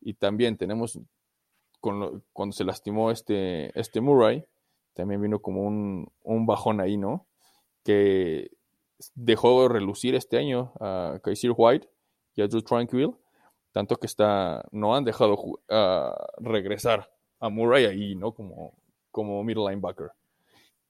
[0.00, 0.98] Y también tenemos,
[1.80, 4.44] con cuando se lastimó este, este Murray,
[4.94, 7.26] también vino como un, un bajón ahí, ¿no?
[7.82, 8.50] Que
[9.14, 11.88] dejó relucir este año a Kaiser White
[12.34, 13.14] y a Drew Tranquil,
[13.72, 17.10] tanto que está, no han dejado uh, regresar
[17.40, 18.32] a Murray ahí, ¿no?
[18.32, 18.74] Como,
[19.10, 20.10] como middle linebacker.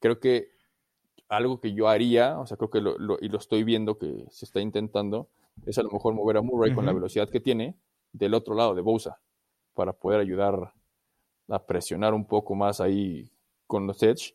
[0.01, 0.49] Creo que
[1.29, 4.45] algo que yo haría, o sea, creo que lo, y lo estoy viendo que se
[4.45, 5.29] está intentando,
[5.65, 7.77] es a lo mejor mover a Murray con la velocidad que tiene
[8.13, 9.19] del otro lado de Bosa,
[9.75, 10.73] para poder ayudar
[11.49, 13.31] a presionar un poco más ahí
[13.67, 14.35] con los Edge.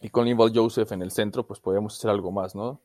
[0.00, 2.80] Y con Linval Joseph en el centro, pues podríamos hacer algo más, ¿no?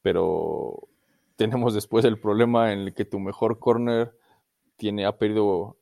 [0.00, 0.88] Pero
[1.36, 4.16] tenemos después el problema en el que tu mejor corner
[4.76, 5.76] tiene, ha perdido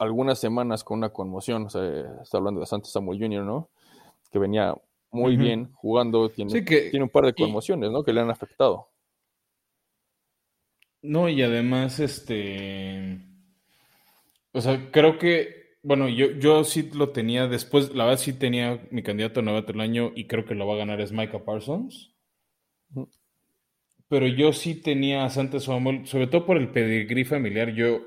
[0.00, 1.82] algunas semanas con una conmoción, o sea,
[2.22, 3.68] está hablando de Santos Samuel Jr., ¿no?
[4.32, 4.74] Que venía
[5.10, 8.02] muy bien jugando, tiene, tiene un par de conmociones, ¿no?
[8.02, 8.88] Que le han afectado.
[11.02, 13.20] No, y además, este,
[14.52, 18.86] o sea, creo que, bueno, yo, yo sí lo tenía después, la verdad sí tenía
[18.90, 21.44] mi candidato a novato del año y creo que lo va a ganar es Micah
[21.44, 22.14] Parsons.
[24.08, 28.00] Pero yo sí tenía a Santos Samuel, sobre todo por el pedigrí familiar, yo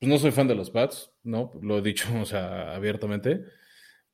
[0.00, 1.52] pues no soy fan de los Pats, ¿no?
[1.62, 3.44] Lo he dicho, o sea, abiertamente.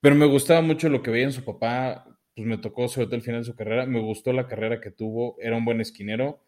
[0.01, 3.17] Pero me gustaba mucho lo que veía en su papá, pues me tocó sobre todo
[3.17, 6.43] el final de su carrera, me gustó la carrera que tuvo, era un buen esquinero.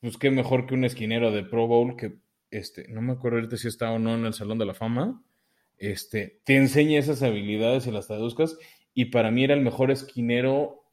[0.00, 2.18] Pues qué mejor que un esquinero de Pro Bowl que,
[2.50, 5.22] este, no me acuerdo ahorita si está o no en el Salón de la Fama,
[5.78, 8.58] este, te enseña esas habilidades y las traduzcas,
[8.92, 10.84] y para mí era el mejor esquinero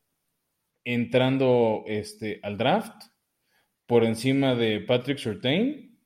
[0.83, 3.03] entrando este, al draft
[3.87, 5.96] por encima de Patrick Surtain.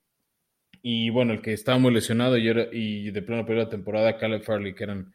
[0.82, 4.18] Y bueno, el que estaba muy lesionado y, era, y de pleno periodo de temporada,
[4.18, 5.14] Caleb Farley, que eran,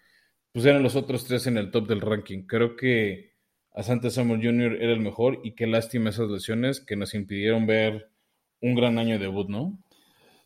[0.53, 2.47] pues eran los otros tres en el top del ranking.
[2.47, 3.37] Creo que
[3.77, 4.83] Asante Samuel Jr.
[4.83, 8.11] era el mejor y qué lástima esas lesiones que nos impidieron ver
[8.63, 9.79] un gran año de debut, ¿no?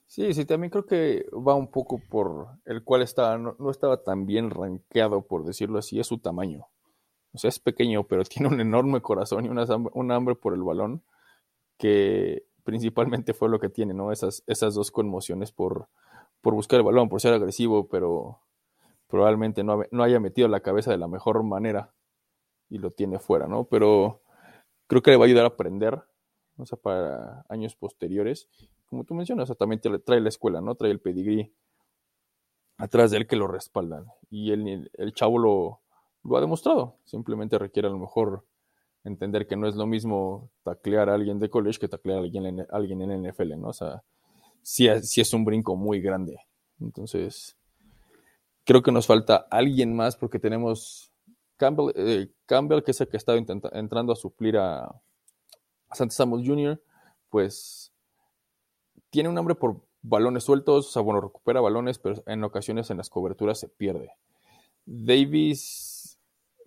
[0.06, 4.26] Sí, sí, también creo que va un poco por el cual estaba, no, estaba tan
[4.26, 6.66] bien rankeado, por decirlo así, es su tamaño.
[7.32, 11.04] O sea, es pequeño, pero tiene un enorme corazón y un hambre por el balón
[11.78, 14.12] que principalmente fue lo que tiene, ¿no?
[14.12, 15.88] Esas, esas dos conmociones por,
[16.40, 18.40] por buscar el balón, por ser agresivo, pero
[19.08, 21.94] probablemente no, no haya metido la cabeza de la mejor manera
[22.68, 23.64] y lo tiene fuera, ¿no?
[23.64, 24.22] Pero
[24.86, 26.02] creo que le va a ayudar a aprender,
[26.56, 28.48] o sea, para años posteriores
[28.90, 30.74] como tú mencionas, exactamente trae la escuela, ¿no?
[30.74, 31.54] Trae el pedigrí
[32.76, 34.06] atrás de él que lo respaldan.
[34.30, 35.80] Y el, el chavo lo,
[36.24, 36.96] lo, ha demostrado.
[37.04, 38.44] Simplemente requiere a lo mejor
[39.04, 42.46] entender que no es lo mismo taclear a alguien de college que taclear a alguien
[42.46, 43.68] en, alguien en NFL, ¿no?
[43.68, 44.02] O sea,
[44.62, 46.38] sí, es un brinco muy grande.
[46.80, 47.56] Entonces,
[48.64, 51.12] creo que nos falta alguien más porque tenemos
[51.56, 56.82] Campbell, eh, Campbell que es el que estaba entrando a suplir a, a Samuel Jr.,
[57.28, 57.92] pues
[59.10, 62.96] tiene un hambre por balones sueltos, o sea, bueno, recupera balones, pero en ocasiones en
[62.96, 64.12] las coberturas se pierde.
[64.86, 65.89] Davis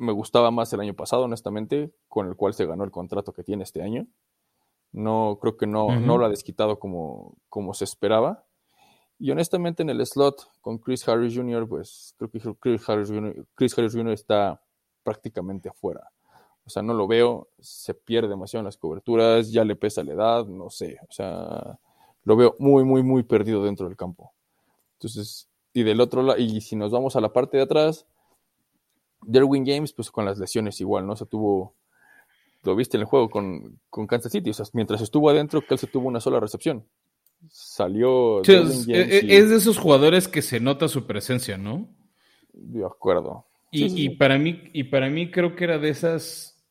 [0.04, 3.44] me gustaba más el año pasado, honestamente, con el cual se ganó el contrato que
[3.44, 4.08] tiene este año.
[4.92, 8.46] No, creo que no, no lo ha desquitado como, como se esperaba.
[9.18, 13.48] Y honestamente en el slot con Chris Harris Jr., pues creo que Chris Harris Jr.,
[13.56, 14.14] Chris Harris Jr.
[14.14, 14.62] está
[15.04, 16.12] prácticamente afuera.
[16.66, 20.14] O sea, no lo veo, se pierde demasiado en las coberturas, ya le pesa la
[20.14, 20.98] edad, no sé.
[21.10, 21.80] O sea,
[22.24, 24.34] lo veo muy, muy, muy perdido dentro del campo.
[24.94, 28.06] Entonces, y del otro lado, y si nos vamos a la parte de atrás,
[29.26, 31.14] Derwin James, pues con las lesiones igual, ¿no?
[31.14, 31.76] O sea, tuvo,
[32.64, 35.88] lo viste en el juego con, con Kansas City, o sea, mientras estuvo adentro, se
[35.88, 36.86] tuvo una sola recepción.
[37.50, 38.42] Salió.
[38.42, 41.90] es, de esos jugadores que se nota su presencia, ¿no?
[42.54, 43.46] De acuerdo.
[43.72, 46.64] Y, y, para mí, y para mí creo que era de esas.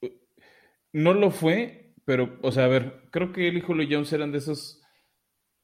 [0.93, 4.33] No lo fue, pero, o sea, a ver, creo que él y Julio Jones eran
[4.33, 4.81] de esos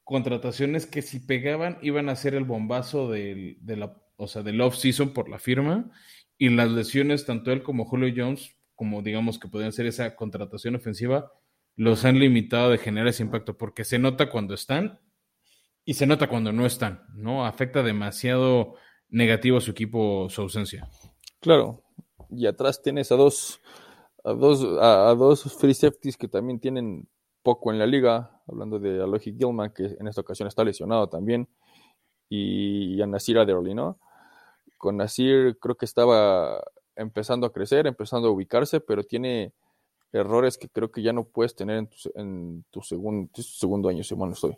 [0.03, 4.59] contrataciones que si pegaban iban a ser el bombazo del, de la, o sea, del
[4.59, 5.91] off-season por la firma
[6.39, 10.75] y las lesiones, tanto él como Julio Jones, como digamos que podían ser esa contratación
[10.75, 11.33] ofensiva,
[11.75, 15.01] los han limitado de generar ese impacto porque se nota cuando están
[15.83, 17.45] y se nota cuando no están, ¿no?
[17.45, 18.75] Afecta demasiado
[19.09, 20.87] negativo a su equipo su ausencia.
[21.41, 21.83] Claro,
[22.29, 23.61] y atrás tienes a dos,
[24.23, 27.09] a dos, a dos free safeties que también tienen
[27.43, 31.49] poco en la liga, hablando de Alohi Gilman, que en esta ocasión está lesionado también,
[32.29, 33.99] y a Nasir Adderley, ¿no?
[34.79, 36.59] Con Nasir creo que estaba
[36.95, 39.53] empezando a crecer, empezando a ubicarse, pero tiene
[40.11, 44.03] errores que creo que ya no puedes tener en tu, en tu, segundo, segundo año,
[44.03, 44.57] si mal no estoy.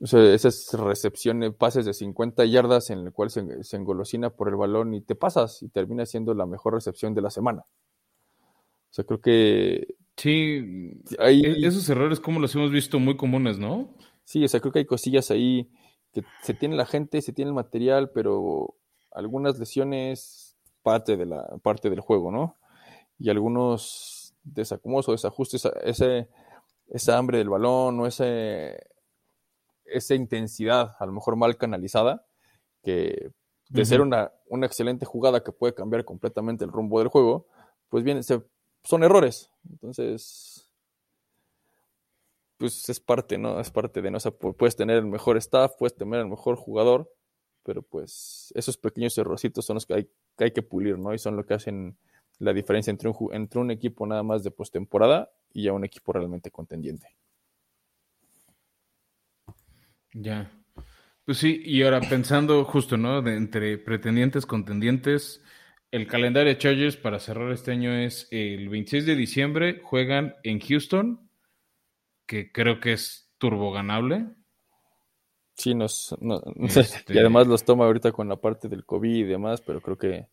[0.00, 4.48] O sea, esas recepciones, pases de 50 yardas en el cual se, se, engolosina por
[4.48, 7.66] el balón y te pasas y termina siendo la mejor recepción de la semana.
[8.90, 13.58] O sea, creo que Sí, hay, e-, esos errores como los hemos visto muy comunes,
[13.58, 13.94] ¿no?
[14.24, 15.68] Sí, o sea, creo que hay cosillas ahí
[16.16, 18.74] que se tiene la gente, se tiene el material, pero
[19.10, 22.56] algunas lesiones parte de la parte del juego, ¿no?
[23.18, 26.28] Y algunos desacomodos o desajustes, ese,
[26.88, 28.78] esa hambre del balón o ese,
[29.84, 32.24] esa intensidad, a lo mejor mal canalizada,
[32.82, 33.30] que
[33.68, 37.46] de ser una, una excelente jugada que puede cambiar completamente el rumbo del juego,
[37.90, 38.42] pues bien, se
[38.84, 39.50] son errores.
[39.68, 40.55] Entonces,
[42.56, 43.60] pues es parte, ¿no?
[43.60, 44.16] Es parte de, ¿no?
[44.18, 47.12] O sea, puedes tener el mejor staff, puedes tener el mejor jugador,
[47.62, 51.14] pero pues esos pequeños errorcitos son los que hay que, pulir, ¿no?
[51.14, 51.98] Y son lo que hacen
[52.38, 56.12] la diferencia entre un, entre un equipo nada más de postemporada y ya un equipo
[56.12, 57.08] realmente contendiente.
[60.12, 60.50] Ya.
[61.24, 63.20] Pues sí, y ahora pensando justo, ¿no?
[63.20, 65.42] De entre pretendientes, contendientes,
[65.90, 70.60] el calendario de Chargers para cerrar este año es el 26 de diciembre, juegan en
[70.60, 71.25] Houston,
[72.26, 74.26] que creo que es turbo ganable.
[75.54, 76.14] Sí, nos,
[76.76, 79.96] este y además los toma ahorita con la parte del COVID y demás, pero creo
[79.96, 80.26] que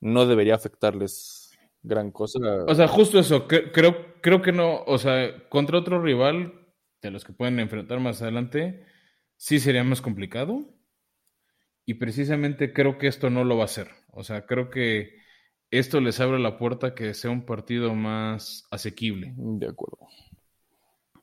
[0.00, 2.38] no debería afectarles gran cosa.
[2.66, 6.66] O sea, justo eso, creo, creo que no, o sea, contra otro rival
[7.00, 8.84] de los que pueden enfrentar más adelante,
[9.36, 10.74] sí sería más complicado.
[11.86, 13.88] Y precisamente creo que esto no lo va a hacer.
[14.12, 15.14] O sea, creo que
[15.70, 19.32] esto les abre la puerta a que sea un partido más asequible.
[19.36, 19.98] De acuerdo.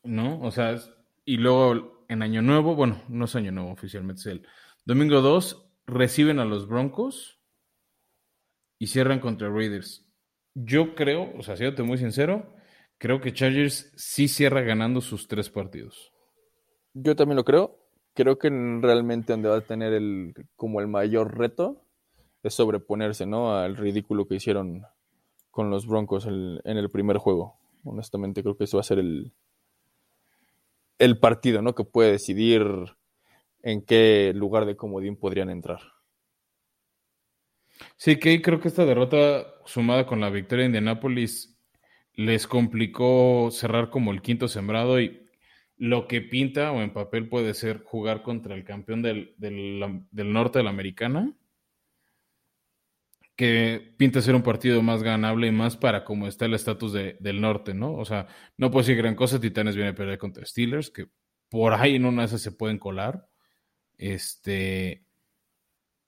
[0.06, 0.40] ¿No?
[0.42, 0.76] O sea,
[1.26, 4.48] y luego en Año Nuevo, bueno, no es Año Nuevo oficialmente, es el
[4.86, 7.40] domingo 2, reciben a los Broncos
[8.78, 10.06] y cierran contra Raiders.
[10.54, 12.54] Yo creo, o sea, siéndote muy sincero,
[12.98, 16.14] creo que Chargers sí cierra ganando sus tres partidos.
[16.94, 17.80] Yo también lo creo.
[18.14, 21.82] Creo que realmente donde va a tener el como el mayor reto
[22.44, 23.58] es sobreponerse, ¿no?
[23.58, 24.84] Al ridículo que hicieron
[25.52, 27.58] con los Broncos en el primer juego.
[27.84, 29.34] Honestamente, creo que eso va a ser el,
[31.00, 31.76] el partido, ¿no?
[31.76, 32.64] Que puede decidir
[33.62, 35.80] en qué lugar de comodín podrían entrar.
[37.98, 41.58] Sí, que creo que esta derrota sumada con la victoria de Indianapolis
[42.14, 45.26] les complicó cerrar como el quinto sembrado y
[45.78, 49.36] lo que pinta o en papel puede ser jugar contra el campeón del,
[50.12, 51.34] norte de la americana,
[53.36, 57.42] que pinta ser un partido más ganable y más para como está el estatus del
[57.42, 57.94] norte, ¿no?
[57.96, 58.28] O sea,
[58.58, 61.08] no puedo decir gran cosa, Titanes viene a perder contra Steelers, que
[61.50, 63.28] por ahí en una de se pueden colar.
[63.98, 65.06] Este,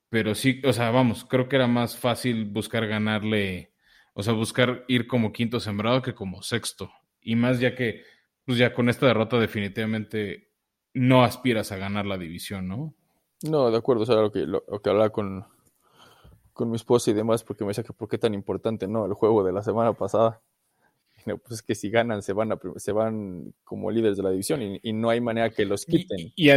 [0.09, 3.73] pero sí, o sea, vamos, creo que era más fácil buscar ganarle,
[4.13, 6.91] o sea, buscar ir como quinto sembrado que como sexto.
[7.21, 8.03] Y más ya que,
[8.45, 10.51] pues ya con esta derrota definitivamente
[10.93, 12.95] no aspiras a ganar la división, ¿no?
[13.43, 15.45] No, de acuerdo, o sea, lo que, lo, que hablaba con,
[16.57, 19.05] con mi esposa y demás, porque me decía que por qué tan importante, ¿no?
[19.05, 20.41] El juego de la semana pasada.
[21.25, 24.31] No, pues es que si ganan se van, a, se van como líderes de la
[24.31, 26.31] división y, no hay manera que los quiten.
[26.35, 26.49] Y,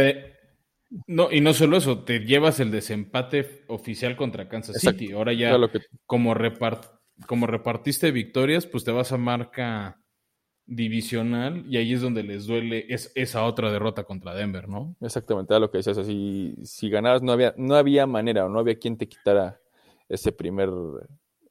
[1.07, 5.11] no, y no solo eso, te llevas el desempate oficial contra Kansas City.
[5.11, 5.57] Ahora ya,
[6.05, 6.35] como,
[7.27, 10.01] como repartiste victorias, pues te vas a marca
[10.65, 14.95] divisional y ahí es donde les duele es, esa otra derrota contra Denver, ¿no?
[15.01, 18.79] Exactamente, lo que decías, así, si ganabas no había, no había manera o no había
[18.79, 19.60] quien te quitara
[20.11, 20.69] ese primer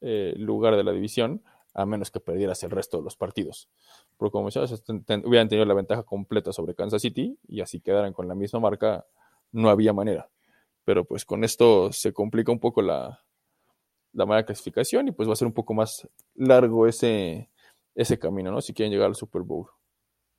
[0.01, 1.43] eh, lugar de la división,
[1.73, 3.69] a menos que perdieras el resto de los partidos.
[4.17, 4.83] Porque como decías,
[5.25, 9.05] hubieran tenido la ventaja completa sobre Kansas City y así quedaran con la misma marca
[9.51, 10.29] no había manera.
[10.83, 13.23] Pero pues con esto se complica un poco la,
[14.13, 17.49] la mala clasificación y pues va a ser un poco más largo ese,
[17.95, 18.61] ese camino, ¿no?
[18.61, 19.67] Si quieren llegar al Super Bowl.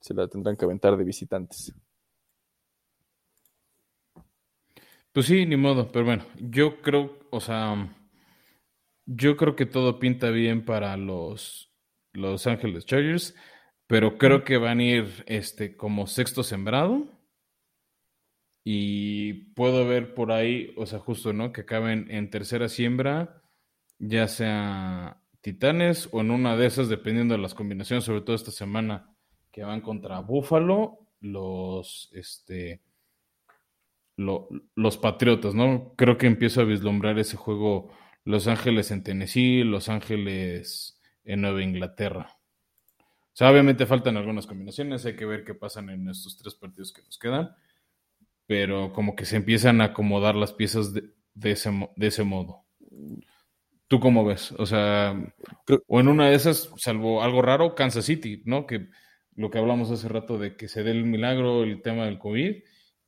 [0.00, 1.72] Se la tendrán que aventar de visitantes.
[5.12, 7.94] Pues sí, ni modo, pero bueno, yo creo, o sea,
[9.06, 11.72] yo creo que todo pinta bien para los
[12.12, 13.34] Los Ángeles Chargers,
[13.86, 17.08] pero creo que van a ir este como sexto sembrado
[18.64, 21.52] y puedo ver por ahí, o sea, justo, ¿no?
[21.52, 23.42] Que acaben en tercera siembra,
[23.98, 28.52] ya sea Titanes o en una de esas, dependiendo de las combinaciones, sobre todo esta
[28.52, 29.14] semana,
[29.50, 32.80] que van contra Búfalo, los, este,
[34.16, 35.94] los Patriotas, ¿no?
[35.96, 37.90] Creo que empiezo a vislumbrar ese juego
[38.24, 42.38] Los Ángeles en Tennessee, Los Ángeles en Nueva Inglaterra.
[42.98, 46.92] O sea, obviamente faltan algunas combinaciones, hay que ver qué pasan en estos tres partidos
[46.92, 47.54] que nos quedan
[48.52, 51.02] pero como que se empiezan a acomodar las piezas de,
[51.42, 52.66] ese, de ese modo.
[53.88, 54.52] ¿Tú cómo ves?
[54.58, 55.34] O sea,
[55.86, 58.66] o en una de esas, salvo algo raro, Kansas City, ¿no?
[58.66, 58.88] Que
[59.34, 62.56] lo que hablamos hace rato de que se dé el milagro, el tema del COVID,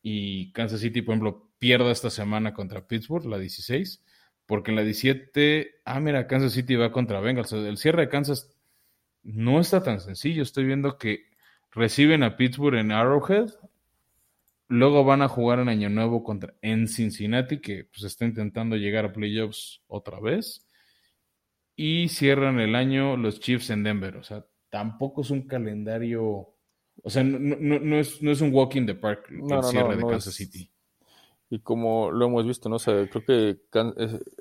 [0.02, 4.02] y Kansas City, por ejemplo, pierda esta semana contra Pittsburgh, la 16,
[4.46, 7.52] porque en la 17, ah, mira, Kansas City va contra Bengals.
[7.52, 8.54] El cierre de Kansas
[9.22, 10.42] no está tan sencillo.
[10.42, 11.30] Estoy viendo que
[11.72, 13.50] reciben a Pittsburgh en Arrowhead
[14.68, 19.04] Luego van a jugar en Año Nuevo contra en Cincinnati, que pues está intentando llegar
[19.04, 20.66] a playoffs otra vez.
[21.76, 24.16] Y cierran el año los Chiefs en Denver.
[24.16, 26.54] O sea, tampoco es un calendario.
[27.02, 30.70] O sea, no, es, un walk in the park el cierre de Kansas City.
[31.50, 32.76] Y como lo hemos visto, ¿no?
[32.76, 33.60] O creo que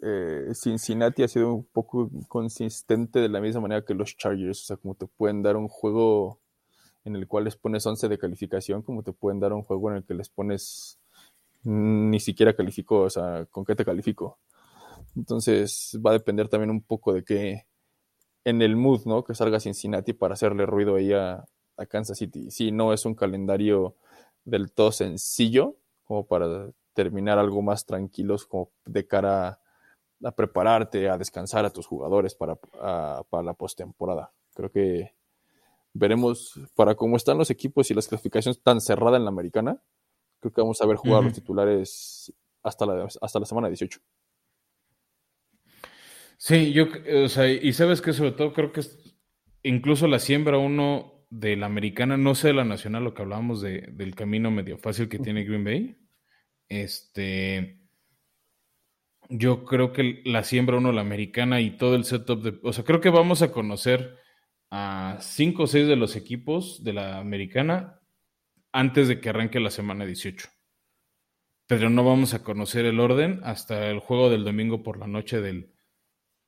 [0.02, 4.62] eh, Cincinnati ha sido un poco consistente de la misma manera que los Chargers.
[4.64, 6.40] O sea, como te pueden dar un juego
[7.06, 9.98] en el cual les pones 11 de calificación, como te pueden dar un juego en
[9.98, 11.00] el que les pones
[11.64, 14.40] ni siquiera calificó, o sea, ¿con qué te califico?
[15.16, 17.66] Entonces va a depender también un poco de que
[18.46, 19.24] en el mood, ¿no?
[19.24, 21.46] Que salga Cincinnati para hacerle ruido ahí a,
[21.78, 22.52] a Kansas City.
[22.52, 23.96] Sí, no es un calendario
[24.46, 29.60] del todo sencillo, como para terminar algo más tranquilos, como de cara
[30.24, 34.32] a, prepararte, a descansar a tus jugadores para, para la postemporada.
[34.54, 35.14] Creo que
[35.94, 39.82] veremos para cómo están los equipos y las clasificaciones tan cerrada en la americana.
[40.40, 42.34] Creo que vamos a ver jugar los titulares
[42.64, 44.00] hasta la, hasta la semana 18.
[46.38, 46.88] Sí, yo,
[47.24, 48.82] o sea, y sabes que sobre todo creo que
[49.64, 53.62] incluso la siembra uno de la americana, no sé de la nacional, lo que hablábamos
[53.62, 55.98] de, del camino medio fácil que tiene Green Bay.
[56.82, 57.80] Este,
[59.30, 62.84] yo creo que la siembra uno la americana y todo el setup de, o sea,
[62.84, 64.18] creo que vamos a conocer
[64.72, 68.00] a cinco o seis de los equipos de la americana
[68.72, 70.50] antes de que arranque la semana 18.
[71.68, 75.42] Pero no vamos a conocer el orden hasta el juego del domingo por la noche
[75.42, 75.76] del,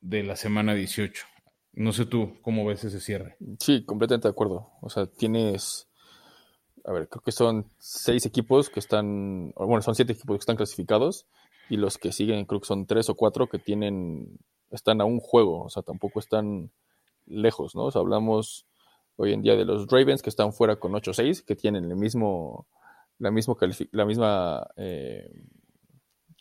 [0.00, 1.24] de la semana 18.
[1.74, 3.36] No sé tú cómo ves ese cierre.
[3.60, 4.72] Sí, completamente de acuerdo.
[4.82, 5.88] O sea, tienes,
[6.86, 10.56] a ver, creo que son seis equipos que están, bueno, son siete equipos que están
[10.56, 11.26] clasificados
[11.68, 14.38] y los que siguen creo que son tres o cuatro que tienen,
[14.70, 16.70] están a un juego, o sea, tampoco están
[17.26, 17.86] lejos, ¿no?
[17.86, 18.66] O sea, hablamos
[19.16, 22.66] hoy en día de los Ravens que están fuera con 8-6, que tienen el mismo,
[23.18, 23.58] la, mismo
[23.90, 25.28] la misma, eh,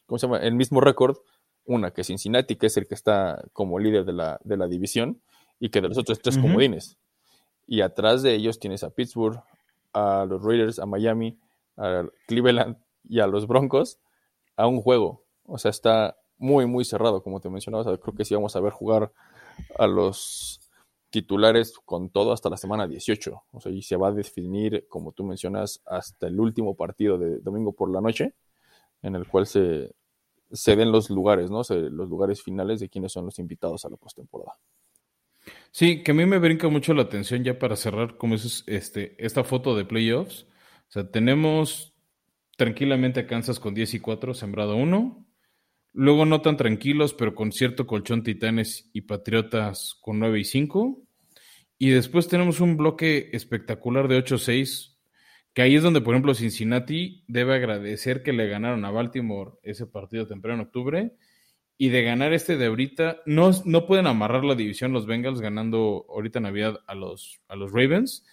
[0.06, 0.40] ¿cómo se llama?
[0.40, 1.18] El mismo récord
[1.66, 5.22] una, que Cincinnati, que es el que está como líder de la, de la división,
[5.60, 6.98] y que de los otros tres comodines.
[7.66, 9.42] Y atrás de ellos tienes a Pittsburgh,
[9.96, 11.40] a los Raiders, a Miami,
[11.78, 14.00] a Cleveland y a los Broncos
[14.58, 15.24] a un juego.
[15.46, 17.98] O sea, está muy, muy cerrado, como te mencionaba.
[17.98, 19.12] creo que sí vamos a ver jugar
[19.78, 20.60] a los
[21.10, 23.44] titulares con todo hasta la semana 18.
[23.52, 27.40] O sea, y se va a definir, como tú mencionas, hasta el último partido de
[27.40, 28.36] domingo por la noche,
[29.02, 29.96] en el cual se,
[30.52, 31.62] se den los lugares, ¿no?
[31.70, 34.58] los lugares finales de quiénes son los invitados a la postemporada.
[35.78, 39.14] Sí, que a mí me brinca mucho la atención ya para cerrar, como es este,
[39.20, 40.48] esta foto de playoffs.
[40.88, 41.94] O sea, tenemos
[42.56, 45.28] tranquilamente a Kansas con 10 y 4, sembrado 1.
[45.92, 51.04] Luego no tan tranquilos, pero con cierto colchón Titanes y Patriotas con 9 y 5.
[51.78, 54.96] Y después tenemos un bloque espectacular de 8-6
[55.54, 59.88] que ahí es donde, por ejemplo, Cincinnati debe agradecer que le ganaron a Baltimore ese
[59.88, 61.12] partido temprano en octubre.
[61.78, 66.06] Y de ganar este de ahorita, no, no pueden amarrar la división los Bengals ganando
[66.10, 68.26] ahorita Navidad a los, a los Ravens,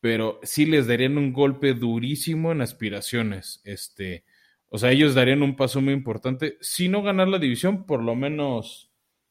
[0.00, 3.60] pero sí les darían un golpe durísimo en aspiraciones.
[3.64, 4.24] Este,
[4.68, 6.56] o sea, ellos darían un paso muy importante.
[6.60, 8.90] Si no ganar la división, por lo menos,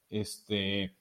[0.10, 0.96] este,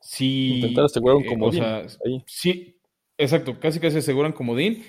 [0.00, 0.56] sí.
[0.56, 2.22] Intentar asegurar un eh, ahí.
[2.26, 2.76] Sí,
[3.22, 4.84] Exacto, casi casi aseguran comodín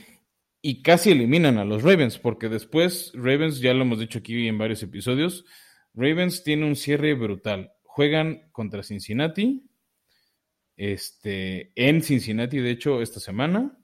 [0.60, 4.58] y casi eliminan a los Ravens, porque después Ravens, ya lo hemos dicho aquí en
[4.58, 5.45] varios episodios,
[5.93, 7.73] Ravens tiene un cierre brutal.
[7.83, 9.69] Juegan contra Cincinnati,
[10.75, 13.77] este, en Cincinnati, de hecho, esta semana.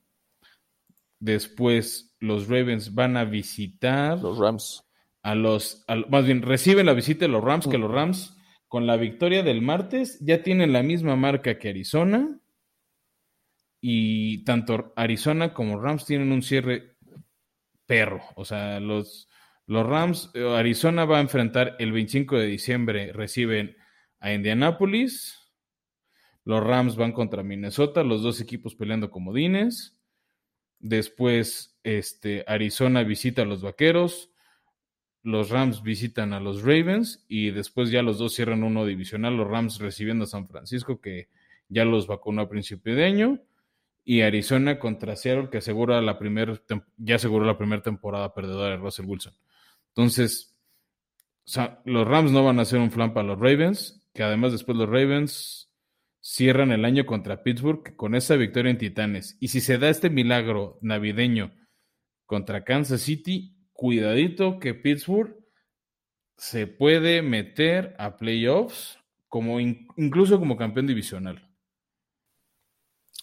[1.20, 4.84] Después los Ravens van a visitar los Rams.
[5.22, 8.38] A los, más bien, reciben la visita de los Rams, que los Rams,
[8.68, 12.40] con la victoria del martes, ya tienen la misma marca que Arizona
[13.82, 16.96] y tanto Arizona como Rams tienen un cierre
[17.86, 18.22] perro.
[18.36, 19.30] O sea, los,
[19.70, 23.78] los Rams, eh, Arizona va a enfrentar el 25 de diciembre, reciben
[24.20, 25.52] a Indianapolis.
[26.44, 29.96] Los Rams van contra Minnesota, los dos equipos peleando comodines.
[30.80, 34.32] Después, este, Arizona visita a los Vaqueros.
[35.22, 39.38] Los Rams visitan a los Ravens y después ya los dos cierran uno divisional.
[39.38, 41.30] Los Rams recibiendo a San Francisco, que
[41.68, 43.40] ya los vacunó a principio de año
[44.04, 46.64] y Arizona contra Seattle, que asegura la primer,
[46.98, 49.36] ya aseguró la primera temporada perdedora de Russell Wilson.
[49.96, 50.56] Entonces,
[51.86, 54.88] los Rams no van a hacer un flan para los Ravens, que además después los
[54.88, 55.72] Ravens
[56.22, 59.38] cierran el año contra Pittsburgh con esa victoria en Titanes.
[59.40, 61.54] Y si se da este milagro navideño
[62.26, 65.36] contra Kansas City, cuidadito que Pittsburgh
[66.38, 71.50] se puede meter a playoffs como incluso como campeón divisional.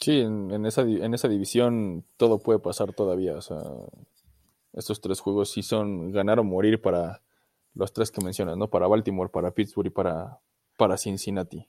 [0.01, 3.35] Sí, en, esa, en esa división todo puede pasar todavía.
[3.35, 3.59] O sea,
[4.77, 7.23] estos tres juegos sí son ganar o morir para
[7.75, 8.69] los tres que mencionas, ¿no?
[8.69, 10.39] Para Baltimore, para Pittsburgh y para,
[10.77, 11.67] para Cincinnati.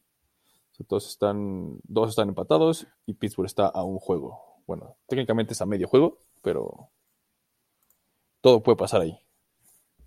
[0.88, 4.40] todos están, dos están empatados y Pittsburgh está a un juego.
[4.68, 6.90] Bueno, técnicamente es a medio juego, pero
[8.42, 9.18] todo puede pasar ahí.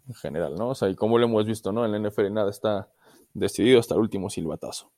[0.07, 0.70] En general, ¿no?
[0.70, 1.84] O sea, y como lo hemos visto, ¿no?
[1.84, 2.90] En la NFL nada está
[3.32, 4.90] decidido hasta el último silbatazo.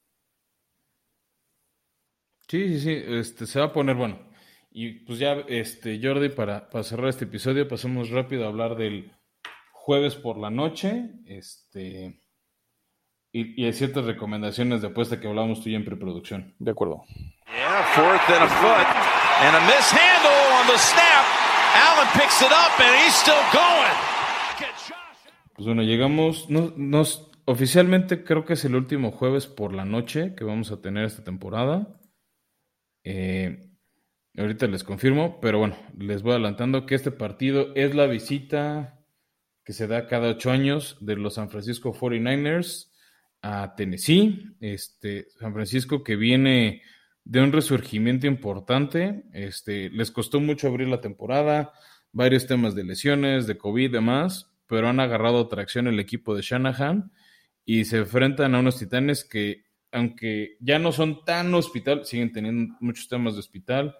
[2.48, 4.31] Sí, sí, sí, este, se va a poner bueno.
[4.74, 9.12] Y pues ya, este, Jordi, para, cerrar este episodio, pasemos rápido a hablar del
[9.70, 12.22] jueves por la noche, este,
[13.32, 16.54] y, hay ciertas recomendaciones de apuesta que hablamos tú ya en preproducción.
[16.58, 17.04] De acuerdo.
[25.54, 30.44] Pues bueno, llegamos, nos, oficialmente creo que es el último jueves por la noche que
[30.44, 32.00] vamos a tener esta temporada.
[33.04, 33.71] Eh,
[34.36, 38.98] ahorita les confirmo, pero bueno, les voy adelantando que este partido es la visita
[39.64, 42.90] que se da cada ocho años de los San Francisco 49ers
[43.42, 44.56] a Tennessee.
[44.60, 46.82] Este, San Francisco que viene
[47.24, 49.24] de un resurgimiento importante.
[49.32, 51.72] Este, les costó mucho abrir la temporada,
[52.10, 56.42] varios temas de lesiones, de COVID y demás, pero han agarrado tracción el equipo de
[56.42, 57.12] Shanahan
[57.64, 62.74] y se enfrentan a unos titanes que aunque ya no son tan hospital, siguen teniendo
[62.80, 63.94] muchos temas de hospital,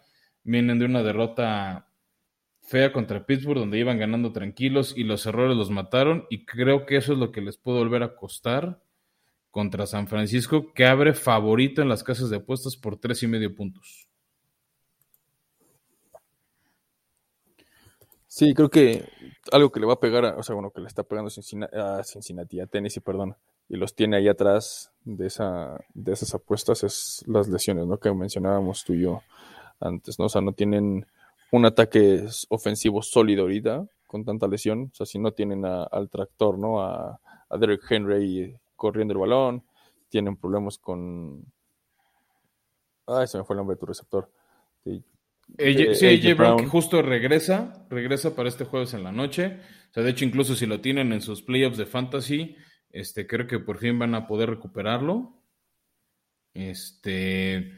[0.45, 1.88] vienen de una derrota
[2.61, 6.97] fea contra Pittsburgh, donde iban ganando tranquilos y los errores los mataron, y creo que
[6.97, 8.80] eso es lo que les puede volver a costar
[9.51, 13.55] contra San Francisco, que abre favorito en las casas de apuestas por tres y medio
[13.55, 14.09] puntos.
[18.26, 19.07] Sí, creo que
[19.51, 22.03] algo que le va a pegar, o sea, bueno, que le está pegando Cincinnati, a
[22.03, 23.36] Cincinnati, a Tennessee, perdón,
[23.68, 27.99] y los tiene ahí atrás de, esa, de esas apuestas es las lesiones, ¿no?
[27.99, 29.22] Que mencionábamos tú y yo
[29.83, 30.26] antes, ¿no?
[30.26, 31.07] O sea, no tienen
[31.51, 36.09] un ataque ofensivo sólido ahorita con tanta lesión, o sea, si no tienen a- al
[36.11, 36.80] tractor, ¿no?
[36.83, 39.64] A, a Derek Henry corriendo el balón,
[40.09, 41.45] tienen problemas con...
[43.07, 44.30] Ay, se me fue el nombre de tu receptor.
[44.85, 45.03] Sí,
[45.59, 46.66] AJ, Eh, sí, AJ AJ Brown, que Brown.
[46.66, 49.59] justo regresa, regresa para este jueves en la noche.
[49.91, 52.57] O sea, de hecho, incluso si lo tienen en sus playoffs de fantasy,
[52.91, 55.35] este, creo que por fin van a poder recuperarlo.
[56.55, 57.72] Este,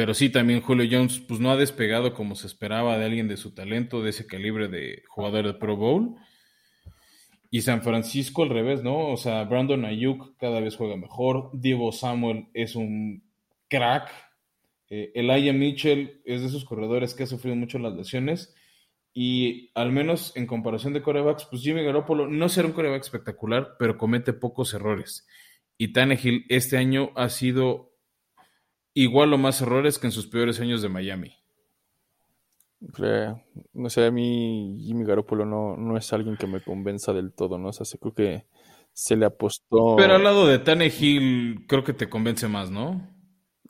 [0.00, 3.36] pero sí, también Julio Jones, pues no ha despegado como se esperaba de alguien de
[3.36, 6.16] su talento, de ese calibre de jugador de Pro Bowl.
[7.50, 9.08] Y San Francisco al revés, ¿no?
[9.08, 11.50] O sea, Brandon Ayuk cada vez juega mejor.
[11.52, 13.24] Divo Samuel es un
[13.68, 14.10] crack.
[14.88, 18.54] Eh, Elijah Mitchell es de esos corredores que ha sufrido mucho las lesiones.
[19.12, 23.76] Y al menos en comparación de corebacks, pues Jimmy Garoppolo no será un coreback espectacular,
[23.78, 25.26] pero comete pocos errores.
[25.76, 27.89] Y Tannehill este año ha sido
[28.94, 31.32] igual o más errores que en sus peores años de Miami.
[33.72, 37.58] No sé, a mí Jimmy Garoppolo no, no es alguien que me convenza del todo,
[37.58, 37.68] ¿no?
[37.68, 38.46] O sea, se- creo que
[38.92, 43.00] se le apostó Pero al lado de Tannehill, creo que te convence más, ¿no?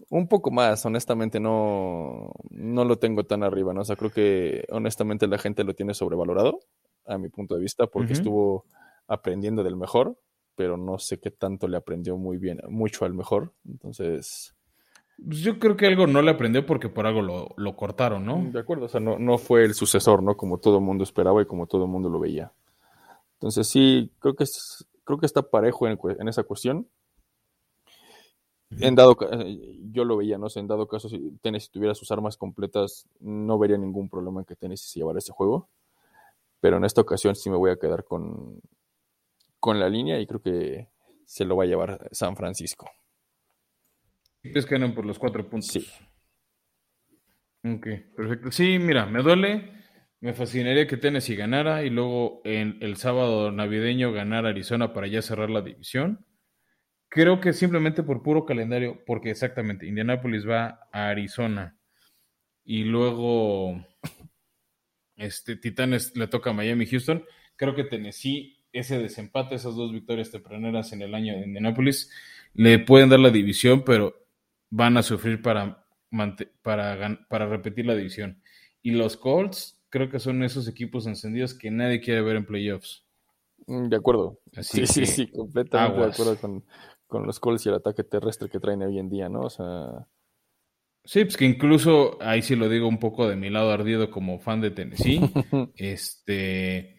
[0.08, 3.82] un poco más, honestamente no, no lo tengo tan arriba, ¿no?
[3.82, 6.58] O sea, creo que honestamente la gente lo tiene sobrevalorado,
[7.06, 8.64] a mi punto de vista, porque estuvo
[9.06, 10.18] aprendiendo del mejor,
[10.56, 13.52] pero no sé qué tanto le aprendió muy bien, mucho al mejor.
[13.68, 14.54] Entonces,
[15.26, 18.38] Pues yo creo que algo no le aprendió porque por algo lo, lo cortaron, ¿no?
[18.52, 20.36] de acuerdo, o sea, no, no fue el sucesor, ¿no?
[20.36, 22.52] Como todo el mundo esperaba y como todo el mundo lo veía.
[23.34, 26.88] Entonces, sí, creo que, es- creo que está parejo en, en esa cuestión.
[28.80, 30.48] En dado, eh, yo lo veía, ¿no?
[30.48, 34.46] sé, en dado caso, si Tennessee tuviera sus armas completas, no vería ningún problema en
[34.46, 35.68] que Tennessee se llevara ese juego.
[36.60, 38.60] Pero en esta ocasión sí me voy a quedar con,
[39.60, 40.88] con la línea y creo que
[41.24, 42.90] se lo va a llevar San Francisco.
[44.42, 45.70] Que ganan por los cuatro puntos.
[45.70, 45.86] Sí.
[47.62, 47.86] Ok,
[48.16, 48.50] perfecto.
[48.50, 49.80] Sí, mira, me duele.
[50.20, 55.22] Me fascinaría que Tennessee ganara y luego en el sábado navideño ganar Arizona para ya
[55.22, 56.26] cerrar la división.
[57.08, 61.78] Creo que simplemente por puro calendario, porque exactamente, Indianapolis va a Arizona
[62.64, 63.84] y luego
[65.16, 67.24] este Titanes le toca a Miami Houston.
[67.56, 72.12] Creo que Tennessee, ese desempate, esas dos victorias tempraneras en el año de Indianapolis,
[72.54, 74.19] le pueden dar la división, pero
[74.70, 75.84] van a sufrir para,
[76.62, 78.42] para, para repetir la división.
[78.82, 83.06] Y los Colts, creo que son esos equipos encendidos que nadie quiere ver en playoffs.
[83.66, 84.40] Mm, De acuerdo.
[84.56, 86.16] Así sí, sí, sí, completamente aguas.
[86.16, 86.64] de acuerdo con,
[87.06, 89.42] con los Colts y el ataque terrestre que traen hoy en día, ¿no?
[89.42, 90.06] O sea,
[91.04, 94.38] Sí, pues que incluso, ahí sí lo digo un poco de mi lado ardido como
[94.38, 95.20] fan de Tennessee,
[95.76, 96.98] este,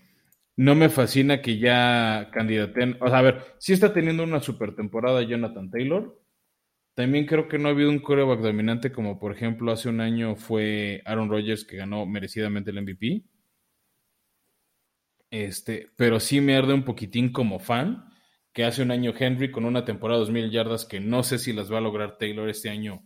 [0.57, 4.75] no me fascina que ya candidaten, o sea, a ver, sí está teniendo una super
[4.75, 6.19] temporada Jonathan Taylor,
[6.93, 10.35] también creo que no ha habido un coreback dominante como por ejemplo hace un año
[10.35, 13.23] fue Aaron Rodgers que ganó merecidamente el MVP,
[15.29, 18.05] este, pero sí me arde un poquitín como fan
[18.53, 21.53] que hace un año Henry con una temporada de 2000 yardas que no sé si
[21.53, 23.03] las va a lograr Taylor este año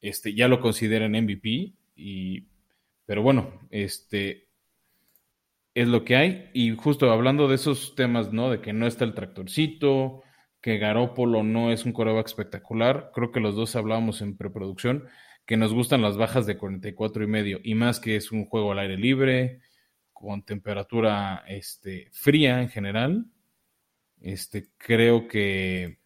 [0.00, 2.48] este, ya lo consideran MVP, y,
[3.06, 4.48] pero bueno, este
[5.74, 6.50] es lo que hay.
[6.54, 8.50] Y justo hablando de esos temas, ¿no?
[8.50, 10.22] De que no está el tractorcito,
[10.60, 15.08] que Garópolo no es un coreback espectacular, creo que los dos hablábamos en preproducción,
[15.46, 18.72] que nos gustan las bajas de 44 y medio, y más que es un juego
[18.72, 19.60] al aire libre,
[20.12, 23.26] con temperatura este, fría en general,
[24.20, 25.98] este, creo que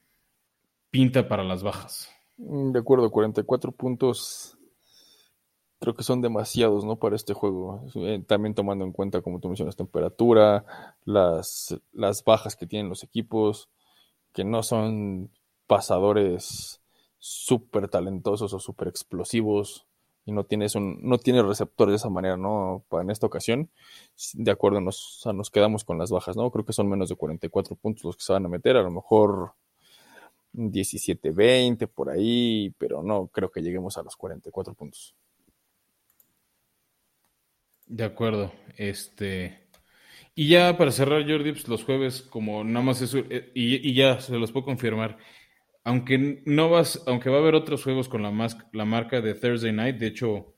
[0.91, 2.11] pinta para las bajas.
[2.37, 4.57] mm, de acuerdo, 44 puntos
[5.85, 6.97] creo que son demasiados, ¿no?
[6.97, 7.85] Para este juego.
[7.97, 10.65] Eh, También tomando en cuenta, como tú mencionas, temperatura,
[11.05, 13.69] las, las bajas que tienen los equipos,
[14.35, 15.31] que no son
[15.67, 16.83] pasadores
[17.19, 19.87] súper talentosos o súper explosivos
[20.27, 22.85] y no tienes un, no tienes receptores de esa manera, ¿no?
[22.93, 23.71] En esta ocasión,
[24.35, 26.51] de acuerdo, nos, nos quedamos con las bajas, ¿no?
[26.51, 28.91] Creo que son menos de 44 puntos los que se van a meter, a lo
[28.91, 29.53] mejor
[30.55, 35.15] 17-20 por ahí, pero no creo que lleguemos a los 44 puntos.
[37.87, 38.53] De acuerdo.
[38.77, 39.64] Este.
[40.35, 44.21] Y ya para cerrar, Jordi, pues, los jueves, como nada más eso, eh, y, ya
[44.21, 45.19] se los puedo confirmar.
[45.85, 49.73] Aunque no vas, aunque va a haber otros juegos con la, la marca de Thursday
[49.73, 50.57] Night, de hecho,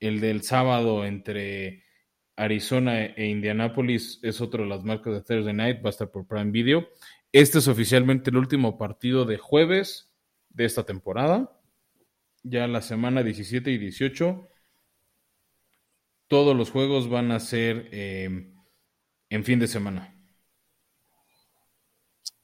[0.00, 1.84] el del sábado entre
[2.36, 6.26] Arizona e Indianapolis es otro de las marcas de Thursday Night, va a estar por
[6.26, 6.88] Prime Video.
[7.30, 10.12] este es oficialmente el último partido de jueves
[10.48, 11.60] de esta temporada.
[12.42, 14.48] Ya la semana 17 y 18,
[16.26, 18.51] todos los juegos van a ser eh,
[19.34, 20.14] en fin de semana.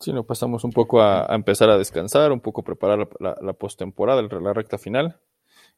[0.00, 4.22] Sí, nos pasamos un poco a, empezar a descansar, un poco preparar la, la, postemporada,
[4.22, 5.18] la recta final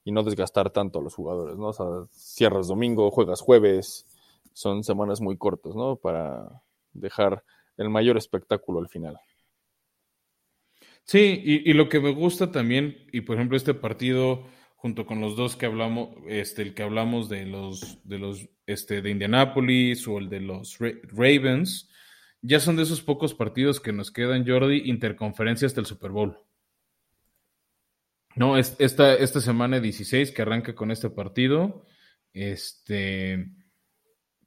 [0.05, 1.69] y no desgastar tanto a los jugadores, ¿no?
[1.69, 4.07] O sea, cierras domingo, juegas jueves,
[4.53, 5.97] son semanas muy cortas, ¿no?
[5.97, 7.45] Para dejar
[7.77, 9.19] el mayor espectáculo al final.
[11.05, 14.45] Sí, y, lo que me gusta también, y por ejemplo este partido,
[14.77, 19.03] junto con los dos que hablamos, este, el que hablamos de los, de los, este,
[19.03, 21.91] de Indianapolis o el de los Ravens,
[22.43, 26.39] ya son de esos pocos partidos que nos quedan, Jordi, interconferencia hasta el Super Bowl.
[28.37, 31.85] No, esta, esta semana 16 que arranca con este partido,
[32.33, 33.53] este,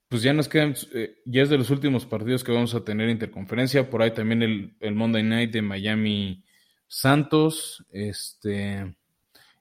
[0.07, 3.09] pues ya nos quedan, eh, ya es de los últimos partidos que vamos a tener
[3.09, 3.89] interconferencia.
[3.89, 6.45] Por ahí también el, el Monday Night de Miami
[6.87, 7.85] Santos.
[7.91, 8.95] Este,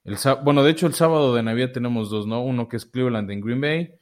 [0.04, 2.42] el, bueno, de hecho, el sábado de Navidad tenemos dos, ¿no?
[2.42, 3.94] Uno que es Cleveland en Green Bay,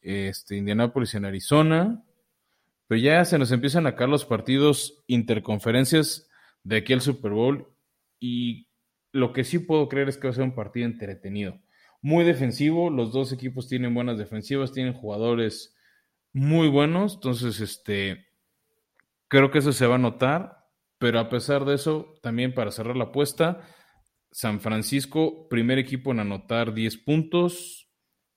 [0.00, 2.04] este, Indianapolis en Arizona.
[2.86, 6.28] Pero ya se nos empiezan a caer los partidos interconferencias
[6.64, 7.68] de aquí al Super Bowl.
[8.18, 8.68] Y
[9.12, 11.60] lo que sí puedo creer es que va a ser un partido entretenido.
[12.00, 15.76] Muy defensivo, los dos equipos tienen buenas defensivas, tienen jugadores
[16.32, 17.14] muy buenos.
[17.14, 18.26] Entonces, este,
[19.28, 20.58] creo que eso se va a notar.
[20.98, 23.60] Pero a pesar de eso, también para cerrar la apuesta,
[24.32, 27.87] San Francisco, primer equipo en anotar 10 puntos.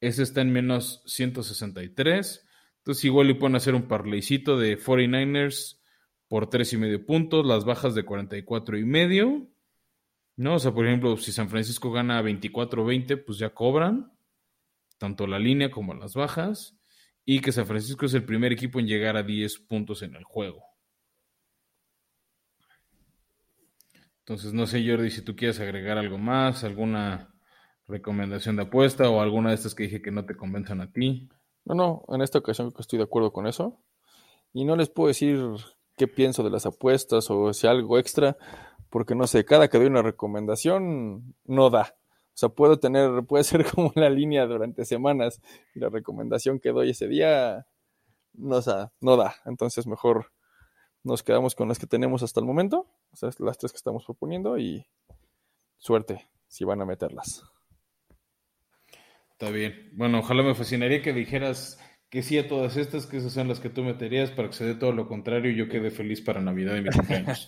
[0.01, 2.45] Ese está en menos 163.
[2.79, 5.79] Entonces, igual le pueden hacer un parleycito de 49ers
[6.27, 9.47] por tres y medio puntos, las bajas de 44 y medio.
[10.35, 10.55] ¿No?
[10.55, 14.11] O sea, por ejemplo, si San Francisco gana 24-20, pues ya cobran
[14.97, 16.77] tanto la línea como las bajas
[17.25, 20.23] y que San Francisco es el primer equipo en llegar a 10 puntos en el
[20.23, 20.63] juego.
[24.19, 27.30] Entonces, no sé, Jordi, si tú quieres agregar algo más, alguna
[27.91, 31.29] recomendación de apuesta o alguna de estas que dije que no te convenzan a ti.
[31.65, 33.79] No, no, en esta ocasión estoy de acuerdo con eso.
[34.53, 35.39] Y no les puedo decir
[35.95, 38.37] qué pienso de las apuestas o si algo extra,
[38.89, 41.95] porque no sé, cada que doy una recomendación no da.
[42.33, 45.41] O sea, puedo tener, puede ser como la línea durante semanas
[45.75, 47.67] y la recomendación que doy ese día
[48.33, 48.59] no,
[48.99, 49.35] no da.
[49.45, 50.31] Entonces mejor
[51.03, 54.05] nos quedamos con las que tenemos hasta el momento, o sea, las tres que estamos
[54.05, 54.85] proponiendo y
[55.77, 57.50] suerte si van a meterlas.
[59.41, 59.89] Está bien.
[59.93, 61.79] Bueno, ojalá me fascinaría que dijeras
[62.11, 64.65] que sí a todas estas, que esas son las que tú meterías para que se
[64.65, 67.47] dé todo lo contrario y yo quede feliz para Navidad y mi cumpleaños.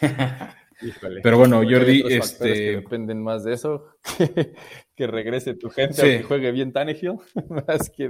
[1.22, 2.52] Pero bueno, Jordi, este...
[2.52, 3.86] Que dependen más de eso,
[4.96, 7.18] que, regrese tu gente que juegue bien Tannehill,
[7.48, 8.08] más que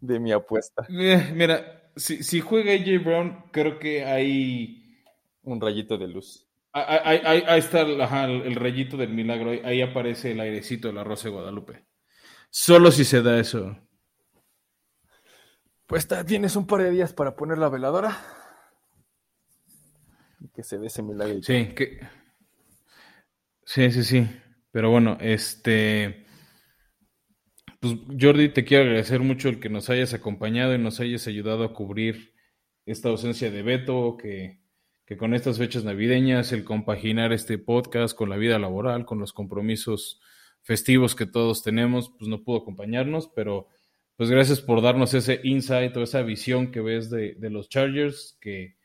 [0.00, 0.86] de, mi apuesta.
[0.88, 4.96] Mira, si, si juega AJ Brown, creo que hay...
[5.42, 6.41] Un rayito de luz.
[6.74, 11.34] Ahí, ahí, está el, rayito del milagro, ahí aparece el airecito de la Rosa de
[11.34, 11.84] Guadalupe.
[12.48, 13.76] Solo si se da eso.
[15.86, 18.16] Pues tienes un par de días para poner la veladora
[20.54, 21.42] que se dé ese milagro.
[21.42, 22.00] Sí, que...
[23.64, 24.28] sí, sí, sí.
[24.70, 26.26] Pero bueno, este.
[27.80, 31.64] Pues Jordi, te quiero agradecer mucho el que nos hayas acompañado y nos hayas ayudado
[31.64, 32.34] a cubrir
[32.86, 34.61] esta ausencia de Beto, que,
[35.16, 40.20] con estas fechas navideñas, el compaginar este podcast con la vida laboral, con los compromisos
[40.62, 43.68] festivos que todos tenemos, pues no pudo acompañarnos, pero
[44.16, 48.38] pues gracias por darnos ese insight o esa visión que ves de, de los Chargers,
[48.40, 48.76] que,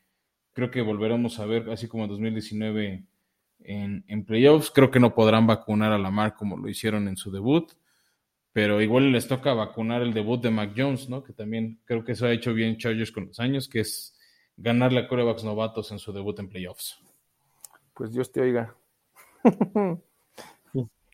[0.58, 3.06] Creo que volveremos a ver, así como en 2019
[3.60, 4.72] en, en playoffs.
[4.72, 7.74] Creo que no podrán vacunar a Lamar como lo hicieron en su debut,
[8.54, 11.24] pero igual les toca vacunar el debut de Mac Jones, ¿no?
[11.24, 14.17] Que también creo que eso ha hecho bien Chargers con los años, que es
[14.58, 17.00] ganarle a corebacks novatos en su debut en playoffs.
[17.94, 18.76] Pues Dios te oiga.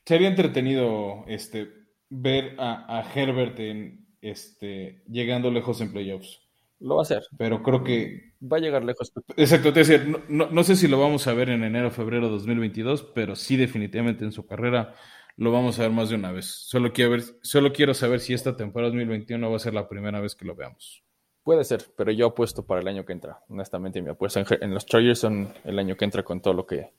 [0.05, 1.71] Sería entretenido este,
[2.09, 6.41] ver a, a Herbert en, este, llegando lejos en playoffs.
[6.79, 7.23] Lo va a hacer.
[7.37, 9.13] Pero creo que va a llegar lejos.
[9.37, 12.25] Exacto, te decía, no, no, sé si lo vamos a ver en enero o febrero
[12.25, 14.95] de 2022, pero sí definitivamente en su carrera
[15.35, 16.45] lo vamos a ver más de una vez.
[16.45, 20.19] Solo quiero, ver, solo quiero saber si esta temporada 2021 va a ser la primera
[20.19, 21.03] vez que lo veamos.
[21.43, 23.39] Puede ser, pero yo apuesto para el año que entra.
[23.49, 26.91] Honestamente, mi apuesta en, los Chargers son el año que entra con todo lo que,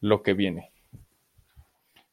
[0.00, 0.70] lo que viene.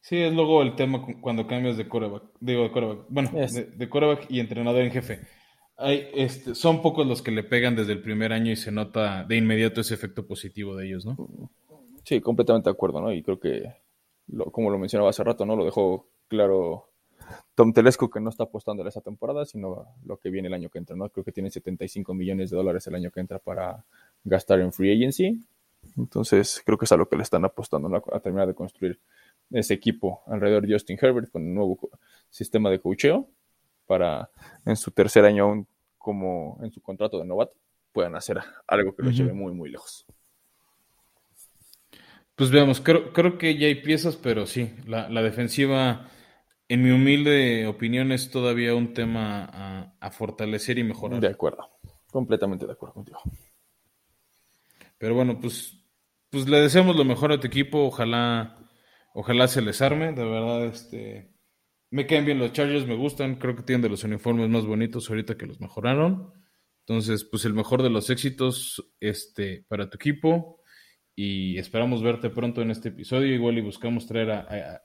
[0.00, 3.88] Sí, es luego el tema cuando cambias de coreback, digo de coreback, bueno, de, de
[3.88, 5.20] coreback y entrenador en jefe
[5.78, 9.24] hay, este, son pocos los que le pegan desde el primer año y se nota
[9.24, 11.16] de inmediato ese efecto positivo de ellos, ¿no?
[12.04, 13.12] Sí, completamente de acuerdo, ¿no?
[13.12, 13.76] Y creo que,
[14.50, 15.54] como lo mencionaba hace rato, ¿no?
[15.54, 16.90] Lo dejó claro
[17.54, 20.70] Tom Telesco que no está apostando en esa temporada, sino lo que viene el año
[20.70, 21.08] que entra, ¿no?
[21.10, 23.84] Creo que tiene 75 millones de dólares el año que entra para,
[24.24, 25.40] gastar en free agency.
[25.96, 28.02] Entonces, creo que es a lo que le están apostando, ¿no?
[28.12, 29.00] a terminar de construir
[29.50, 31.78] ese equipo alrededor de Justin Herbert con un nuevo
[32.28, 33.28] sistema de cocheo
[33.86, 34.30] para
[34.66, 35.66] en su tercer año aún
[35.96, 37.54] como en su contrato de novato
[37.92, 40.04] puedan hacer algo que lo lleve muy, muy lejos.
[42.34, 46.08] Pues veamos, creo, creo que ya hay piezas, pero sí, la, defensiva,
[46.68, 51.20] en mi humilde opinión, es todavía un tema a, fortalecer y mejorar.
[51.20, 51.68] De acuerdo,
[52.10, 53.20] completamente de acuerdo contigo.
[54.98, 55.84] Pero bueno, pues,
[56.30, 58.56] pues le deseamos lo mejor a tu equipo, ojalá,
[59.14, 61.32] ojalá se les arme, de verdad, este,
[61.90, 65.08] me caen bien los Chargers, me gustan, creo que tienen de los uniformes más bonitos
[65.08, 66.32] ahorita que los mejoraron.
[66.80, 70.62] Entonces, pues el mejor de los éxitos este, para tu equipo
[71.14, 73.34] y esperamos verte pronto en este episodio.
[73.34, 74.82] Igual y buscamos traer a,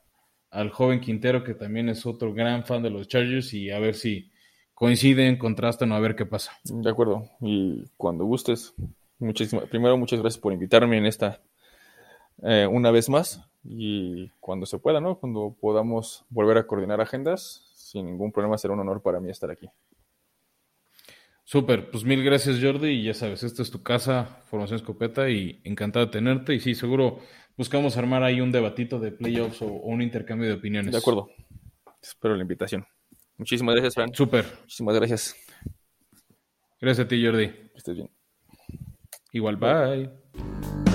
[0.53, 3.95] al joven Quintero, que también es otro gran fan de los Chargers, y a ver
[3.95, 4.31] si
[4.73, 6.51] coinciden, contrastan o a ver qué pasa.
[6.63, 8.73] De acuerdo, y cuando gustes,
[9.17, 11.41] muchísimas, primero muchas gracias por invitarme en esta
[12.43, 15.17] eh, una vez más, y cuando se pueda, ¿no?
[15.19, 19.49] Cuando podamos volver a coordinar agendas, sin ningún problema será un honor para mí estar
[19.49, 19.69] aquí.
[21.45, 25.59] Súper, pues mil gracias Jordi y ya sabes, esta es tu casa, Formación Escopeta y
[25.65, 27.19] encantado de tenerte y sí, seguro
[27.57, 30.91] buscamos armar ahí un debatito de playoffs o, un intercambio de opiniones.
[30.91, 31.29] De acuerdo,
[32.01, 32.85] espero la invitación.
[33.37, 34.13] Muchísimas gracias, Fran.
[34.13, 34.45] Súper.
[34.61, 35.35] Muchísimas gracias.
[36.79, 37.47] Gracias a ti, Jordi.
[37.47, 38.09] Que estés bien.
[39.31, 40.92] Igual, bye.